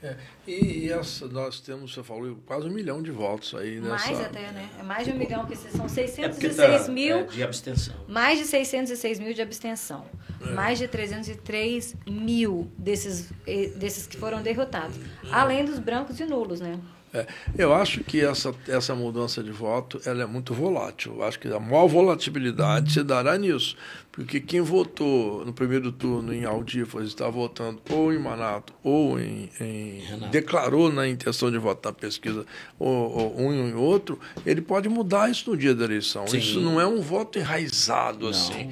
É, 0.05 0.17
e, 0.47 0.91
essa, 0.91 1.27
nós 1.29 1.61
temos, 1.61 1.95
você 1.95 2.03
falou, 2.03 2.37
quase 2.45 2.69
um 2.69 2.71
milhão 2.71 3.03
de 3.03 3.11
votos 3.11 3.55
aí 3.55 3.81
nessa... 3.81 4.07
Mais 4.07 4.21
até, 4.21 4.53
né? 4.53 4.69
É 4.79 4.83
mais 4.83 5.07
de 5.07 5.13
um 5.15 5.17
milhão, 5.17 5.47
porque 5.47 5.57
são 5.57 5.89
606 5.89 6.59
é 6.59 6.77
tá, 6.85 6.89
mil... 6.93 7.17
É 7.17 7.23
de 7.23 7.43
abstenção. 7.43 7.95
Mais 8.07 8.39
de 8.39 8.45
606 8.45 9.19
mil 9.19 9.33
de 9.33 9.41
abstenção. 9.41 10.05
É. 10.43 10.51
Mais 10.51 10.79
de 10.79 10.87
303 10.87 11.97
mil 12.07 12.71
desses, 12.77 13.31
eh, 13.47 13.69
desses 13.77 14.07
que 14.07 14.19
foram 14.19 14.43
derrotados. 14.43 14.95
Além 15.33 15.65
dos 15.65 15.79
brancos 15.79 16.21
e 16.21 16.27
nulos, 16.27 16.61
né? 16.61 16.79
É, 17.15 17.27
eu 17.57 17.73
acho 17.73 18.03
que 18.03 18.21
essa, 18.21 18.53
essa 18.67 18.93
mudança 18.93 19.41
de 19.41 19.53
voto 19.53 20.01
ela 20.05 20.25
é 20.25 20.27
muito 20.27 20.53
volátil. 20.53 21.15
Eu 21.15 21.23
acho 21.23 21.39
que 21.39 21.47
a 21.47 21.61
maior 21.61 21.87
volatilidade 21.87 22.93
se 22.93 23.05
dará 23.05 23.39
nisso. 23.39 23.77
Porque 24.11 24.41
quem 24.41 24.61
votou 24.61 25.45
no 25.45 25.53
primeiro 25.53 25.93
turno 25.93 26.35
em 26.35 26.45
Aldífas 26.45 27.07
está 27.07 27.29
votando 27.29 27.81
ou 27.89 28.13
em 28.13 28.19
Manato 28.19 28.73
ou 28.83 29.19
em. 29.21 29.49
em 29.61 30.03
declarou 30.31 30.93
na 30.93 31.07
intenção 31.07 31.53
de 31.53 31.59
votar 31.59 31.93
na 31.93 31.99
pesquisa 31.99 32.45
ou, 32.79 33.37
ou, 33.37 33.41
um 33.41 33.69
e 33.69 33.75
outro, 33.75 34.19
ele 34.45 34.61
pode 34.61 34.89
mudar 34.89 35.31
isso 35.31 35.49
no 35.49 35.57
dia 35.57 35.75
da 35.75 35.85
eleição. 35.85 36.27
Sim. 36.27 36.39
Isso 36.39 36.61
não 36.61 36.81
é 36.81 36.87
um 36.87 37.01
voto 37.01 37.39
enraizado 37.39 38.25
não, 38.25 38.31
assim. 38.31 38.65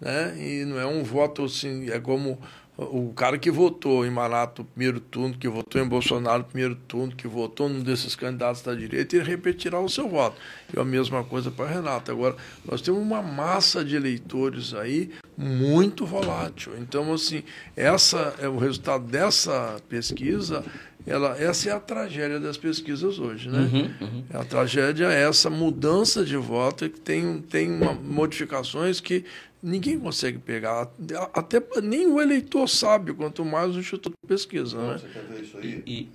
Não. 0.00 0.12
Né? 0.12 0.36
E 0.38 0.64
não 0.66 0.78
é 0.78 0.86
um 0.86 1.02
voto 1.02 1.44
assim, 1.44 1.90
é 1.90 1.98
como 1.98 2.38
o 2.78 3.12
cara 3.14 3.38
que 3.38 3.50
votou 3.50 4.04
em 4.04 4.10
Marato 4.10 4.62
no 4.62 4.68
primeiro 4.68 5.00
turno, 5.00 5.36
que 5.36 5.48
votou 5.48 5.80
em 5.80 5.88
Bolsonaro 5.88 6.38
no 6.40 6.44
primeiro 6.44 6.74
turno, 6.74 7.14
que 7.14 7.26
votou 7.26 7.70
num 7.70 7.82
desses 7.82 8.14
candidatos 8.14 8.60
da 8.60 8.74
direita, 8.74 9.16
ele 9.16 9.24
repetirá 9.24 9.80
o 9.80 9.88
seu 9.88 10.06
voto. 10.06 10.36
E 10.74 10.78
a 10.78 10.84
mesma 10.84 11.24
coisa 11.24 11.50
para 11.50 11.66
Renato. 11.66 12.10
Agora, 12.10 12.36
nós 12.64 12.82
temos 12.82 13.00
uma 13.00 13.22
massa 13.22 13.82
de 13.82 13.96
eleitores 13.96 14.74
aí 14.74 15.10
muito 15.38 16.04
volátil. 16.04 16.72
Então, 16.78 17.12
assim, 17.14 17.42
essa 17.74 18.34
é 18.38 18.48
o 18.48 18.58
resultado 18.58 19.04
dessa 19.04 19.76
pesquisa. 19.88 20.62
Ela, 21.06 21.38
essa 21.38 21.70
é 21.70 21.72
a 21.72 21.80
tragédia 21.80 22.40
das 22.40 22.56
pesquisas 22.56 23.18
hoje, 23.18 23.48
né? 23.48 23.70
Uhum, 23.72 23.90
uhum. 24.00 24.24
A 24.34 24.44
tragédia 24.44 25.06
é 25.06 25.26
essa 25.26 25.48
mudança 25.48 26.24
de 26.24 26.36
voto 26.36 26.90
que 26.90 27.00
tem, 27.00 27.38
tem 27.40 27.70
uma, 27.70 27.94
modificações 27.94 29.00
que 29.00 29.24
ninguém 29.66 29.98
consegue 29.98 30.38
pegar. 30.38 30.88
Até 31.34 31.60
nem 31.82 32.06
o 32.06 32.20
eleitor 32.20 32.68
sabe, 32.68 33.12
quanto 33.12 33.44
mais 33.44 33.74
o 33.74 33.80
Instituto 33.80 34.14
de 34.22 34.28
Pesquisa. 34.28 34.78
Né? 34.78 34.98
Você 34.98 35.08
quer 35.08 35.24
ver 35.24 35.42
isso 35.42 35.58
aí? 35.58 35.82
E, 35.84 36.08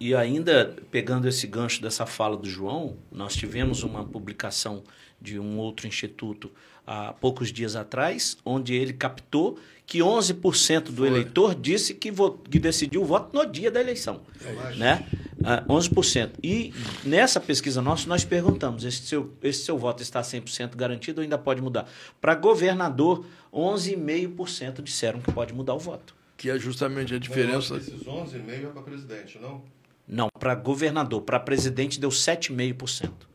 e 0.00 0.14
ainda, 0.14 0.76
pegando 0.90 1.28
esse 1.28 1.46
gancho 1.46 1.80
dessa 1.80 2.04
fala 2.04 2.36
do 2.36 2.48
João, 2.48 2.96
nós 3.10 3.36
tivemos 3.36 3.84
uma 3.84 4.04
publicação 4.04 4.82
de 5.20 5.38
um 5.38 5.58
outro 5.58 5.86
instituto 5.86 6.50
há 6.84 7.12
poucos 7.12 7.52
dias 7.52 7.76
atrás, 7.76 8.36
onde 8.44 8.74
ele 8.74 8.92
captou 8.92 9.58
que 9.88 10.00
11% 10.00 10.90
do 10.90 10.96
Foi. 10.96 11.06
eleitor 11.06 11.54
disse 11.54 11.94
que, 11.94 12.12
que 12.50 12.58
decidiu 12.58 13.00
o 13.00 13.06
voto 13.06 13.34
no 13.34 13.50
dia 13.50 13.70
da 13.70 13.80
eleição. 13.80 14.20
É 14.44 14.74
né? 14.74 15.06
Uh, 15.38 15.72
11%. 15.72 16.32
E 16.42 16.74
nessa 17.02 17.40
pesquisa 17.40 17.80
nossa, 17.80 18.06
nós 18.06 18.22
perguntamos: 18.22 18.84
esse 18.84 18.98
seu, 18.98 19.32
esse 19.42 19.64
seu 19.64 19.78
voto 19.78 20.02
está 20.02 20.20
100% 20.20 20.76
garantido 20.76 21.20
ou 21.20 21.22
ainda 21.22 21.38
pode 21.38 21.62
mudar? 21.62 21.88
Para 22.20 22.34
governador, 22.34 23.24
11,5% 23.52 24.82
disseram 24.82 25.20
que 25.20 25.32
pode 25.32 25.54
mudar 25.54 25.72
o 25.72 25.78
voto. 25.78 26.14
Que 26.36 26.50
é 26.50 26.58
justamente 26.58 27.14
a 27.14 27.18
diferença. 27.18 27.72
Não, 27.74 27.80
esses 27.80 28.04
11,5% 28.04 28.50
é 28.50 28.66
para 28.66 28.82
presidente, 28.82 29.38
não? 29.40 29.62
Não, 30.06 30.28
para 30.38 30.54
governador. 30.54 31.22
Para 31.22 31.40
presidente 31.40 31.98
deu 31.98 32.10
7,5%. 32.10 33.27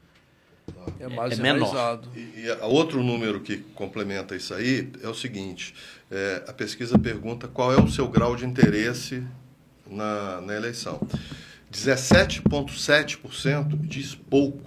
É 1.00 1.08
mais 1.08 1.40
é 1.40 1.42
menor. 1.42 2.02
E, 2.16 2.20
e 2.20 2.52
outro 2.62 3.04
número 3.04 3.42
que 3.42 3.58
complementa 3.58 4.36
isso 4.36 4.54
aí 4.54 4.92
é 5.02 5.08
o 5.08 5.14
seguinte: 5.14 5.74
é, 6.10 6.44
a 6.48 6.54
pesquisa 6.54 6.98
pergunta 6.98 7.48
qual 7.48 7.74
é 7.74 7.82
o 7.82 7.90
seu 7.90 8.08
grau 8.08 8.36
de 8.36 8.46
interesse 8.46 9.24
na, 9.88 10.42
na 10.42 10.56
eleição. 10.56 11.00
17,7% 11.72 13.80
diz 13.82 14.16
pouco 14.16 14.62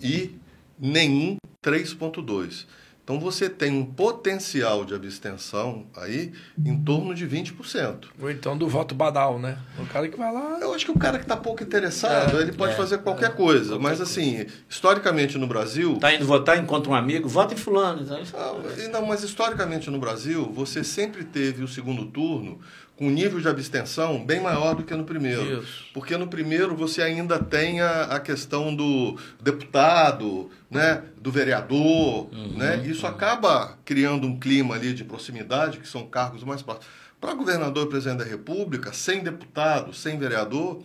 e 0.00 0.34
nenhum 0.78 1.36
3,2%. 1.62 2.66
Então 3.06 3.20
você 3.20 3.48
tem 3.48 3.72
um 3.72 3.86
potencial 3.86 4.84
de 4.84 4.92
abstenção 4.92 5.86
aí 5.96 6.32
em 6.58 6.76
torno 6.82 7.14
de 7.14 7.24
20%. 7.24 8.06
Ou 8.20 8.28
então 8.28 8.58
do 8.58 8.68
voto 8.68 8.96
badal, 8.96 9.38
né? 9.38 9.58
O 9.78 9.86
cara 9.86 10.08
que 10.08 10.18
vai 10.18 10.32
lá. 10.32 10.58
Eu 10.60 10.74
acho 10.74 10.84
que 10.84 10.90
o 10.90 10.98
cara 10.98 11.16
que 11.16 11.22
está 11.22 11.36
pouco 11.36 11.62
interessado, 11.62 12.36
é, 12.36 12.42
ele 12.42 12.50
pode 12.50 12.72
é, 12.72 12.76
fazer 12.76 12.98
qualquer 12.98 13.30
é, 13.30 13.32
coisa. 13.32 13.74
Qualquer 13.74 13.82
mas 13.84 14.00
assim, 14.00 14.44
historicamente 14.68 15.38
no 15.38 15.46
Brasil. 15.46 15.92
Está 15.92 16.12
indo 16.12 16.26
votar, 16.26 16.58
encontra 16.58 16.90
um 16.90 16.96
amigo, 16.96 17.28
vota 17.28 17.54
em 17.54 17.56
fulano. 17.56 18.02
Então... 18.02 18.60
Não, 18.60 19.00
não, 19.00 19.06
mas 19.06 19.22
historicamente 19.22 19.88
no 19.88 20.00
Brasil, 20.00 20.50
você 20.52 20.82
sempre 20.82 21.22
teve 21.22 21.62
o 21.62 21.68
segundo 21.68 22.06
turno 22.06 22.58
com 22.96 23.10
nível 23.10 23.38
de 23.40 23.46
abstenção 23.46 24.24
bem 24.24 24.40
maior 24.40 24.74
do 24.74 24.82
que 24.82 24.94
no 24.94 25.04
primeiro. 25.04 25.62
Isso. 25.62 25.84
Porque 25.92 26.16
no 26.16 26.26
primeiro 26.26 26.74
você 26.74 27.02
ainda 27.02 27.38
tem 27.38 27.80
a, 27.80 28.04
a 28.04 28.20
questão 28.20 28.74
do 28.74 29.18
deputado, 29.40 30.50
né, 30.70 31.02
do 31.20 31.30
vereador, 31.30 32.28
uhum, 32.32 32.56
né? 32.56 32.82
Isso 32.86 33.04
uhum. 33.04 33.12
acaba 33.12 33.76
criando 33.84 34.26
um 34.26 34.38
clima 34.38 34.74
ali 34.74 34.94
de 34.94 35.04
proximidade, 35.04 35.78
que 35.78 35.86
são 35.86 36.06
cargos 36.06 36.42
mais 36.42 36.62
próximos. 36.62 36.88
Para 37.20 37.34
governador 37.34 37.86
e 37.86 37.90
presidente 37.90 38.18
da 38.18 38.24
República, 38.24 38.92
sem 38.92 39.22
deputado, 39.22 39.92
sem 39.92 40.18
vereador, 40.18 40.82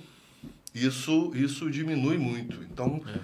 isso 0.76 1.32
isso 1.36 1.70
diminui 1.70 2.18
muito. 2.18 2.62
Então, 2.64 3.02
é 3.08 3.20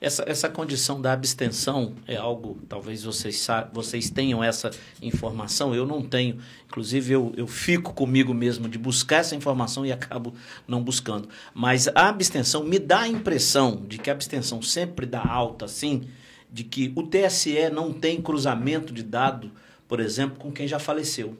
essa, 0.00 0.24
essa 0.26 0.48
condição 0.48 1.00
da 1.00 1.12
abstenção 1.12 1.94
é 2.06 2.16
algo, 2.16 2.58
talvez 2.68 3.04
vocês, 3.04 3.46
vocês 3.72 4.08
tenham 4.08 4.42
essa 4.42 4.70
informação, 5.02 5.74
eu 5.74 5.86
não 5.86 6.02
tenho. 6.02 6.38
Inclusive, 6.66 7.12
eu, 7.12 7.32
eu 7.36 7.46
fico 7.46 7.92
comigo 7.92 8.32
mesmo 8.32 8.68
de 8.68 8.78
buscar 8.78 9.16
essa 9.16 9.36
informação 9.36 9.84
e 9.84 9.92
acabo 9.92 10.32
não 10.66 10.82
buscando. 10.82 11.28
Mas 11.52 11.86
a 11.88 12.08
abstenção 12.08 12.64
me 12.64 12.78
dá 12.78 13.00
a 13.00 13.08
impressão 13.08 13.84
de 13.86 13.98
que 13.98 14.08
a 14.08 14.12
abstenção 14.14 14.62
sempre 14.62 15.04
dá 15.04 15.22
alta, 15.22 15.66
assim, 15.66 16.08
de 16.50 16.64
que 16.64 16.92
o 16.96 17.02
TSE 17.02 17.68
não 17.70 17.92
tem 17.92 18.22
cruzamento 18.22 18.94
de 18.94 19.02
dado, 19.02 19.50
por 19.86 20.00
exemplo, 20.00 20.38
com 20.38 20.50
quem 20.50 20.66
já 20.66 20.78
faleceu 20.78 21.36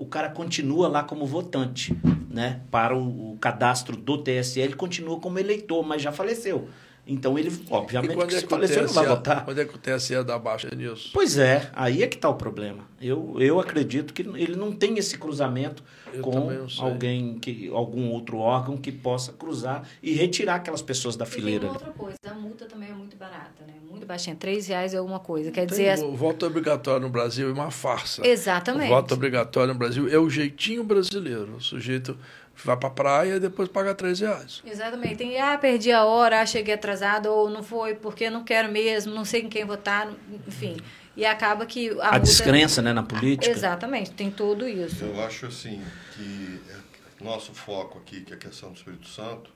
o 0.00 0.06
cara 0.06 0.30
continua 0.30 0.88
lá 0.88 1.02
como 1.02 1.26
votante, 1.26 1.94
né? 2.30 2.62
Para 2.70 2.96
o, 2.96 3.32
o, 3.32 3.36
cadastro 3.38 3.94
do 3.98 4.16
TSE, 4.16 4.58
ele 4.58 4.72
continua 4.72 5.20
como 5.20 5.38
eleitor, 5.38 5.82
mas 5.86 6.00
já 6.00 6.10
faleceu. 6.10 6.70
Então 7.12 7.36
ele, 7.38 7.50
obviamente, 7.70 8.12
E 8.12 8.26
que 8.26 8.34
é 8.36 8.38
se 8.40 8.46
falecer 8.46 8.82
não 8.84 8.92
vai 8.92 9.06
votar. 9.06 9.44
Quando 9.44 9.60
é 9.60 9.64
que 9.64 9.74
o 9.74 9.78
TSE 9.78 10.22
dá 10.22 10.38
baixa 10.38 10.68
nisso? 10.74 11.10
Pois 11.12 11.36
é, 11.36 11.68
aí 11.72 12.02
é 12.02 12.06
que 12.06 12.16
está 12.16 12.28
o 12.28 12.34
problema. 12.34 12.84
Eu, 13.00 13.34
eu 13.40 13.58
acredito 13.58 14.14
que 14.14 14.22
ele 14.22 14.54
não 14.54 14.70
tem 14.70 14.96
esse 14.98 15.18
cruzamento 15.18 15.82
Eu 16.12 16.22
com 16.22 16.50
alguém 16.78 17.38
que 17.38 17.68
algum 17.72 18.10
outro 18.10 18.38
órgão 18.38 18.76
que 18.76 18.92
possa 18.92 19.32
cruzar 19.32 19.82
e 20.02 20.12
retirar 20.12 20.56
aquelas 20.56 20.82
pessoas 20.82 21.16
da 21.16 21.24
E 21.24 21.28
tem 21.28 21.34
fileira. 21.40 21.64
uma 21.66 21.74
ali. 21.76 21.84
outra 21.84 21.92
coisa, 21.98 22.16
a 22.26 22.34
multa 22.34 22.66
também 22.66 22.90
é 22.90 22.94
muito 22.94 23.16
barata, 23.16 23.64
né? 23.66 23.74
Muito 23.90 24.06
baixinha, 24.06 24.36
três 24.36 24.66
reais 24.68 24.94
é 24.94 24.98
alguma 24.98 25.18
coisa. 25.18 25.50
Quer 25.50 25.66
Tem- 25.66 25.68
dizer, 25.94 25.98
O 26.04 26.14
voto 26.14 26.46
obrigatório 26.46 27.00
no 27.04 27.10
Brasil 27.10 27.48
é 27.48 27.52
uma 27.52 27.70
farsa. 27.72 28.24
exatamente. 28.26 28.86
O 28.86 28.94
voto 28.94 29.14
obrigatório 29.14 29.72
no 29.72 29.78
Brasil 29.78 30.08
é 30.08 30.16
o 30.18 30.30
jeitinho 30.30 30.84
brasileiro. 30.84 31.56
O 31.56 31.60
sujeito 31.60 32.16
vai 32.64 32.76
pra 32.76 32.90
praia 32.90 33.36
e 33.36 33.40
depois 33.40 33.68
paga 33.68 33.94
três 33.94 34.20
reais. 34.20 34.62
Exatamente. 34.64 35.16
Tem, 35.16 35.40
ah, 35.40 35.56
perdi 35.58 35.92
a 35.92 36.04
hora, 36.04 36.40
ah, 36.40 36.46
cheguei 36.46 36.74
atrasado, 36.74 37.26
ou 37.26 37.48
não 37.50 37.62
foi 37.62 37.94
porque 37.94 38.28
não 38.30 38.44
quero 38.44 38.70
mesmo, 38.70 39.14
não 39.14 39.24
sei 39.24 39.42
em 39.42 39.48
quem 39.48 39.64
votar, 39.64 40.08
enfim. 40.46 40.76
E 41.16 41.24
acaba 41.26 41.66
que 41.66 41.90
a, 42.00 42.16
A 42.16 42.18
descrença 42.18 42.80
né, 42.80 42.92
na 42.92 43.02
política. 43.02 43.50
Exatamente, 43.50 44.12
tem 44.12 44.30
tudo 44.30 44.68
isso. 44.68 45.04
Eu 45.04 45.22
acho 45.24 45.46
assim 45.46 45.82
que 46.14 46.60
é- 46.70 47.24
nosso 47.24 47.52
foco 47.52 47.98
aqui, 47.98 48.22
que 48.22 48.32
é 48.32 48.36
a 48.36 48.38
questão 48.38 48.70
do 48.70 48.76
Espírito 48.76 49.08
Santo, 49.08 49.50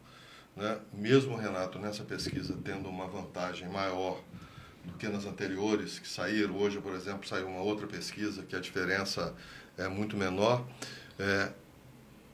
né, 0.56 0.76
mesmo 0.92 1.34
o 1.34 1.36
Renato 1.36 1.78
nessa 1.78 2.04
pesquisa 2.04 2.56
tendo 2.62 2.88
uma 2.88 3.06
vantagem 3.06 3.68
maior 3.68 4.20
do 4.84 4.92
que 4.98 5.08
nas 5.08 5.24
anteriores 5.24 5.98
que 5.98 6.06
saíram, 6.06 6.54
hoje, 6.56 6.78
por 6.78 6.92
exemplo, 6.94 7.26
saiu 7.26 7.46
uma 7.48 7.62
outra 7.62 7.86
pesquisa 7.86 8.42
que 8.42 8.54
a 8.54 8.60
diferença 8.60 9.34
é 9.78 9.88
muito 9.88 10.16
menor, 10.16 10.62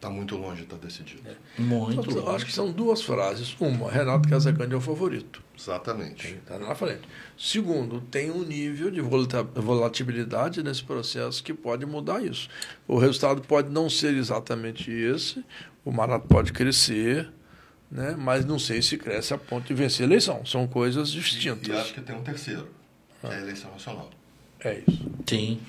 está 0.01 0.09
muito 0.09 0.35
longe 0.37 0.57
de 0.59 0.63
estar 0.63 0.77
decidido. 0.79 1.23
Muito 1.59 2.01
Então, 2.01 2.23
longe. 2.23 2.37
acho 2.37 2.47
que 2.47 2.53
são 2.53 2.73
duas 2.73 3.03
frases. 3.03 3.55
Uma, 3.61 3.91
Renato 3.91 4.27
Casagrande 4.29 4.73
é 4.73 4.77
o 4.77 4.81
favorito. 4.81 5.43
Exatamente. 5.59 6.27
Está 6.37 6.59
na 6.59 6.75
frente. 6.75 7.03
Segundo, 7.37 8.01
tem 8.01 8.31
um 8.31 8.43
nível 8.43 8.91
de 8.91 9.03
volatilidade 9.03 10.63
nesse 10.63 10.83
processo 10.83 11.45
que 11.45 11.53
pode 11.53 11.85
mudar 11.85 12.25
isso. 12.25 12.49
O 12.89 12.97
resultado 12.99 13.43
pode 13.43 13.69
não 13.71 13.91
ser 13.91 14.15
exatamente 14.17 14.91
esse, 14.91 15.45
o 15.85 15.93
Marato 15.93 16.27
pode 16.27 16.53
crescer, 16.53 17.29
né? 17.91 18.17
mas 18.19 18.45
não 18.47 18.59
sei 18.59 18.81
se 18.81 18.97
cresce 18.97 19.35
a 19.35 19.39
ponto 19.39 19.67
de 19.67 19.75
vencer 19.75 20.05
a 20.05 20.07
eleição. 20.07 20.47
São 20.47 20.67
coisas 20.67 21.11
E 21.11 21.13
distintas. 21.19 21.77
acho 21.77 21.93
que 21.95 22.01
tem 22.01 22.17
um 22.17 22.23
terceiro, 22.23 22.67
que 23.21 23.27
é 23.27 23.35
a 23.35 23.41
eleição 23.41 23.71
nacional. 23.71 24.09
É 24.61 24.83
isso. 24.89 25.11
Sim. 25.27 25.61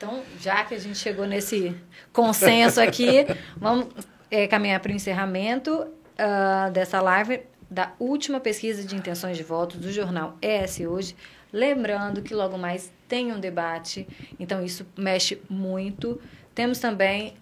Então, 0.00 0.22
já 0.40 0.64
que 0.64 0.74
a 0.74 0.78
gente 0.78 0.96
chegou 0.96 1.26
nesse 1.26 1.76
consenso 2.10 2.80
aqui, 2.80 3.26
vamos 3.54 3.86
é, 4.30 4.46
caminhar 4.46 4.80
para 4.80 4.90
o 4.90 4.94
encerramento 4.94 5.86
ah, 6.16 6.70
dessa 6.72 7.02
live 7.02 7.42
da 7.70 7.92
última 7.98 8.40
pesquisa 8.40 8.82
de 8.82 8.96
intenções 8.96 9.36
de 9.36 9.42
votos 9.42 9.78
do 9.78 9.92
jornal 9.92 10.38
ES 10.40 10.80
Hoje. 10.80 11.14
Lembrando 11.52 12.22
que 12.22 12.32
logo 12.32 12.56
mais 12.56 12.90
tem 13.06 13.30
um 13.30 13.38
debate, 13.38 14.08
então 14.38 14.64
isso 14.64 14.86
mexe 14.96 15.38
muito. 15.50 16.18
Temos 16.54 16.78
também 16.78 17.34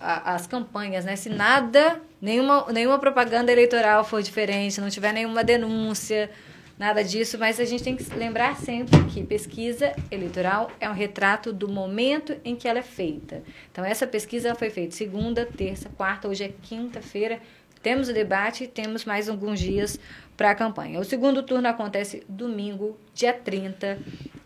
as 0.00 0.46
campanhas, 0.46 1.04
né? 1.04 1.14
Se 1.14 1.28
nada, 1.28 2.00
nenhuma, 2.22 2.72
nenhuma 2.72 2.98
propaganda 2.98 3.52
eleitoral 3.52 4.02
for 4.02 4.22
diferente, 4.22 4.80
não 4.80 4.88
tiver 4.88 5.12
nenhuma 5.12 5.44
denúncia, 5.44 6.30
nada 6.78 7.02
disso, 7.02 7.38
mas 7.38 7.58
a 7.58 7.64
gente 7.64 7.82
tem 7.82 7.96
que 7.96 8.04
lembrar 8.14 8.56
sempre 8.56 9.02
que 9.04 9.24
pesquisa 9.24 9.94
eleitoral 10.10 10.70
é 10.78 10.88
um 10.88 10.92
retrato 10.94 11.52
do 11.52 11.68
momento 11.68 12.36
em 12.44 12.54
que 12.54 12.68
ela 12.68 12.78
é 12.78 12.82
feita. 12.82 13.42
Então, 13.70 13.84
essa 13.84 14.06
pesquisa 14.06 14.54
foi 14.54 14.70
feita 14.70 14.94
segunda, 14.94 15.44
terça, 15.44 15.88
quarta, 15.96 16.28
hoje 16.28 16.44
é 16.44 16.52
quinta-feira. 16.62 17.40
Temos 17.82 18.08
o 18.08 18.12
debate 18.12 18.64
e 18.64 18.68
temos 18.68 19.04
mais 19.04 19.28
alguns 19.28 19.60
dias 19.60 19.98
para 20.36 20.50
a 20.50 20.54
campanha. 20.54 21.00
O 21.00 21.04
segundo 21.04 21.42
turno 21.42 21.68
acontece 21.68 22.24
domingo, 22.28 22.98
dia 23.14 23.32
30, 23.32 23.98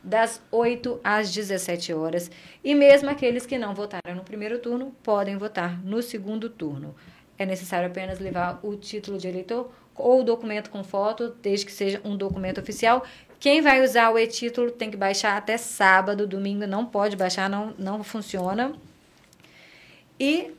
das 0.03 0.43
8 0.51 1.01
às 1.03 1.33
17 1.33 1.93
horas. 1.93 2.31
E 2.63 2.75
mesmo 2.75 3.09
aqueles 3.09 3.47
que 3.47 3.59
não 3.59 3.75
votaram 3.75 4.15
no 4.15 4.25
primeiro 4.25 4.59
turno 4.59 4.95
podem 5.03 5.37
votar 5.37 5.83
no 5.85 6.03
segundo 6.03 6.51
turno. 6.51 6.95
É 7.39 7.47
necessário 7.47 7.89
apenas 7.89 8.21
levar 8.21 8.61
o 8.63 8.77
título 8.77 9.19
de 9.19 9.29
eleitor 9.29 9.71
ou 9.95 10.21
o 10.21 10.25
documento 10.25 10.71
com 10.71 10.83
foto, 10.83 11.35
desde 11.43 11.67
que 11.67 11.73
seja 11.73 12.01
um 12.05 12.17
documento 12.17 12.61
oficial. 12.61 13.05
Quem 13.39 13.61
vai 13.61 13.83
usar 13.83 14.11
o 14.11 14.19
e-título 14.19 14.71
tem 14.71 14.91
que 14.91 14.97
baixar 14.97 15.37
até 15.37 15.57
sábado, 15.57 16.27
domingo 16.27 16.67
não 16.67 16.87
pode 16.87 17.17
baixar, 17.17 17.51
não, 17.51 17.75
não 17.79 18.05
funciona. 18.05 18.73
E 20.19 20.53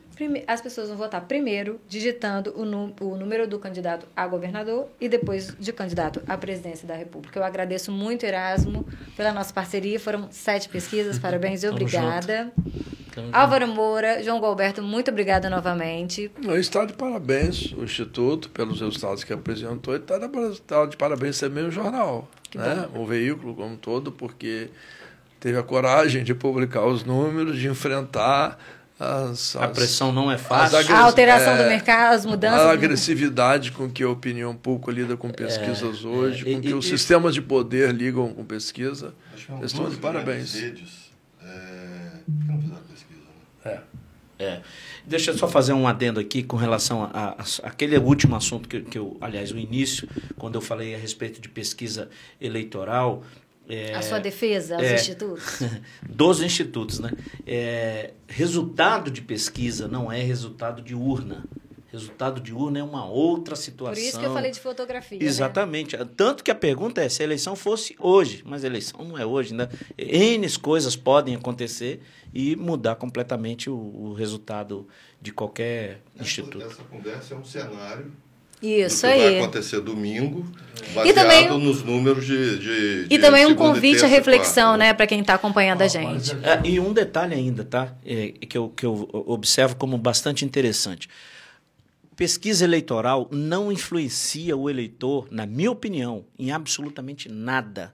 as 0.45 0.61
pessoas 0.61 0.89
vão 0.89 0.97
votar 0.97 1.21
primeiro 1.21 1.79
digitando 1.87 2.51
o, 2.51 3.03
o 3.03 3.15
número 3.15 3.47
do 3.47 3.57
candidato 3.57 4.07
a 4.15 4.27
governador 4.27 4.87
e 4.99 5.09
depois 5.09 5.55
de 5.57 5.73
candidato 5.73 6.21
à 6.27 6.37
presidência 6.37 6.87
da 6.87 6.95
República. 6.95 7.39
Eu 7.39 7.43
agradeço 7.43 7.91
muito, 7.91 8.25
Erasmo, 8.25 8.85
pela 9.15 9.31
nossa 9.31 9.53
parceria. 9.53 9.99
Foram 9.99 10.27
sete 10.31 10.69
pesquisas, 10.69 11.17
parabéns 11.17 11.63
e 11.63 11.67
obrigada. 11.67 12.51
Tamo 13.13 13.29
Álvaro 13.31 13.67
Moura, 13.67 14.23
João 14.23 14.41
Galberto, 14.41 14.81
muito 14.81 15.11
obrigada 15.11 15.49
novamente. 15.49 16.31
Não, 16.43 16.57
está 16.57 16.83
de 16.85 16.93
parabéns 16.93 17.71
o 17.73 17.83
Instituto 17.83 18.49
pelos 18.49 18.79
resultados 18.81 19.23
que 19.23 19.31
apresentou 19.33 19.93
e 19.93 19.97
está 19.97 20.17
de, 20.17 20.25
está 20.51 20.85
de 20.85 20.97
parabéns 20.97 21.39
também 21.39 21.65
o 21.65 21.71
jornal, 21.71 22.27
né? 22.55 22.87
o 22.95 23.05
veículo 23.05 23.53
como 23.55 23.73
um 23.73 23.77
todo, 23.77 24.11
porque 24.11 24.69
teve 25.39 25.57
a 25.57 25.63
coragem 25.63 26.23
de 26.23 26.33
publicar 26.33 26.85
os 26.85 27.03
números, 27.03 27.57
de 27.59 27.67
enfrentar 27.67 28.57
as, 28.99 29.55
A 29.57 29.65
as- 29.65 29.71
pressão 29.77 30.11
não 30.11 30.31
é 30.31 30.37
fácil. 30.37 30.77
A 30.95 30.99
alteração 31.01 31.53
é, 31.53 31.63
do 31.63 31.69
mercado, 31.69 32.13
as 32.15 32.25
mudanças. 32.25 32.61
a 32.61 32.71
agressividade 32.71 33.71
com 33.73 33.89
que 33.89 34.01
a 34.03 34.09
opinião 34.09 34.55
pública 34.55 34.91
lida 34.91 35.17
com 35.17 35.29
pesquisas 35.29 36.05
hoje, 36.05 36.41
é, 36.41 36.53
com 36.53 36.59
e- 36.59 36.61
que 36.61 36.69
e- 36.69 36.73
os 36.73 36.85
e- 36.85 36.89
sistemas 36.89 37.33
de 37.33 37.41
poder 37.41 37.91
ligam 37.93 38.29
com 38.33 38.45
pesquisa. 38.45 39.13
Acho 39.33 39.41
que 39.45 39.51
foram 39.51 39.65
Estão 39.65 39.81
duas 39.83 39.95
de 39.95 39.99
parabéns. 39.99 40.53
redes 40.53 41.11
é, 41.43 42.09
É. 44.39 44.61
Deixa 45.05 45.31
eu 45.31 45.37
só 45.37 45.47
fazer 45.47 45.73
um 45.73 45.87
adendo 45.87 46.19
aqui 46.19 46.41
com 46.43 46.57
relação 46.57 47.03
a, 47.03 47.07
a- 47.07 47.29
a- 47.41 47.67
aquele 47.67 47.97
último 47.97 48.35
assunto 48.35 48.67
que, 48.67 48.81
que 48.81 48.97
eu, 48.97 49.15
aliás, 49.21 49.51
o 49.51 49.57
início, 49.57 50.07
quando 50.37 50.55
eu 50.55 50.61
falei 50.61 50.95
a 50.95 50.97
respeito 50.97 51.39
de 51.39 51.47
pesquisa 51.49 52.09
eleitoral. 52.41 53.23
é, 53.69 53.93
A 53.93 54.01
sua 54.01 54.19
defesa 54.19 54.75
aos 54.75 54.83
é. 54.83 54.95
institutos. 54.95 55.59
dos 56.09 56.41
institutos, 56.41 56.99
né? 56.99 57.11
É, 57.45 58.11
resultado 58.27 59.09
de 59.11 59.21
pesquisa 59.21 59.87
não 59.87 60.11
é 60.11 60.21
resultado 60.21 60.81
de 60.81 60.95
urna. 60.95 61.45
Resultado 61.93 62.41
de 62.41 62.51
urna 62.51 62.79
é 62.79 62.83
uma 62.83 63.05
outra 63.05 63.55
situação. 63.55 63.93
Por 64.01 64.09
isso 64.09 64.19
que 64.19 64.25
eu 64.25 64.33
falei 64.33 64.49
de 64.49 64.59
fotografia. 64.59 65.19
né? 65.19 65.23
Exatamente. 65.25 65.95
Tanto 66.17 66.43
que 66.43 66.49
a 66.49 66.55
pergunta 66.55 66.99
é 67.03 67.07
se 67.07 67.21
a 67.21 67.25
eleição 67.25 67.55
fosse 67.55 67.95
hoje, 67.99 68.41
mas 68.47 68.63
a 68.63 68.67
eleição 68.67 69.03
não 69.05 69.15
é 69.15 69.23
hoje. 69.23 69.53
Né? 69.53 69.69
N 69.95 70.49
coisas 70.57 70.95
podem 70.95 71.35
acontecer 71.35 72.01
e 72.33 72.55
mudar 72.55 72.95
completamente 72.95 73.69
o, 73.69 73.75
o 73.75 74.13
resultado 74.13 74.87
de 75.21 75.31
qualquer 75.31 76.01
instituto. 76.19 76.57
Essa, 76.57 76.67
essa 76.73 76.83
conversa 76.85 77.35
é 77.35 77.37
um 77.37 77.45
cenário 77.45 78.11
Isso 78.59 79.01
que 79.01 79.07
vai 79.13 79.27
aí. 79.27 79.37
acontecer 79.39 79.79
domingo, 79.79 80.43
E 80.81 80.95
baseado 80.95 81.13
também- 81.15 81.59
nos 81.59 81.83
números 81.83 82.25
de, 82.25 82.57
de, 82.57 83.05
E 83.05 83.07
de 83.09 83.19
também 83.19 83.45
um 83.45 83.51
e 83.51 83.55
convite 83.55 83.97
à 83.97 83.99
terça 83.99 84.07
e 84.07 84.09
reflexão, 84.09 84.69
quarta, 84.69 84.77
né, 84.79 84.93
para 84.95 85.05
quem 85.05 85.19
está 85.21 85.35
acompanhando 85.35 85.83
a 85.83 85.87
gente. 85.87 86.31
É, 86.41 86.59
e 86.67 86.79
um 86.79 86.91
detalhe 86.91 87.35
ainda, 87.35 87.63
tá? 87.63 87.93
É, 88.03 88.29
que, 88.47 88.57
eu, 88.57 88.69
que 88.69 88.83
eu 88.83 89.07
observo 89.27 89.75
como 89.75 89.95
bastante 89.95 90.43
interessante. 90.43 91.07
Pesquisa 92.15 92.63
eleitoral 92.63 93.27
não 93.31 93.71
influencia 93.71 94.55
o 94.55 94.69
eleitor, 94.69 95.27
na 95.31 95.45
minha 95.45 95.71
opinião, 95.71 96.25
em 96.37 96.51
absolutamente 96.51 97.27
nada. 97.29 97.93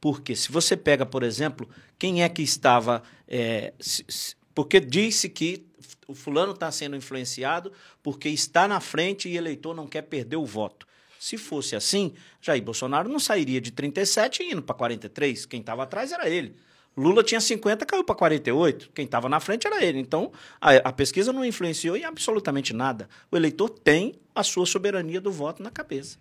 Porque 0.00 0.34
se 0.36 0.50
você 0.50 0.76
pega, 0.76 1.04
por 1.04 1.22
exemplo, 1.22 1.68
quem 1.98 2.22
é 2.22 2.28
que 2.28 2.42
estava. 2.42 3.02
é, 3.26 3.72
se- 3.80 4.04
se- 4.08 4.36
porque 4.54 4.80
disse 4.80 5.28
que 5.28 5.64
o 6.06 6.14
fulano 6.14 6.52
está 6.52 6.70
sendo 6.72 6.96
influenciado 6.96 7.70
porque 8.02 8.28
está 8.28 8.66
na 8.66 8.80
frente 8.80 9.28
e 9.28 9.36
eleitor 9.36 9.74
não 9.74 9.86
quer 9.86 10.02
perder 10.02 10.36
o 10.36 10.46
voto. 10.46 10.86
Se 11.20 11.36
fosse 11.36 11.76
assim, 11.76 12.14
Jair 12.40 12.62
Bolsonaro 12.62 13.08
não 13.08 13.18
sairia 13.18 13.60
de 13.60 13.70
37 13.70 14.42
e 14.42 14.52
indo 14.52 14.62
para 14.62 14.74
43. 14.74 15.44
Quem 15.46 15.60
estava 15.60 15.82
atrás 15.82 16.10
era 16.12 16.28
ele. 16.30 16.54
Lula 16.98 17.22
tinha 17.22 17.40
50, 17.40 17.86
caiu 17.86 18.02
para 18.02 18.14
48. 18.16 18.90
Quem 18.92 19.04
estava 19.04 19.28
na 19.28 19.38
frente 19.38 19.66
era 19.68 19.84
ele. 19.84 20.00
Então, 20.00 20.32
a, 20.60 20.74
a 20.76 20.92
pesquisa 20.92 21.32
não 21.32 21.44
influenciou 21.44 21.96
em 21.96 22.04
absolutamente 22.04 22.74
nada. 22.74 23.08
O 23.30 23.36
eleitor 23.36 23.68
tem 23.68 24.16
a 24.34 24.42
sua 24.42 24.66
soberania 24.66 25.20
do 25.20 25.30
voto 25.30 25.62
na 25.62 25.70
cabeça. 25.70 26.16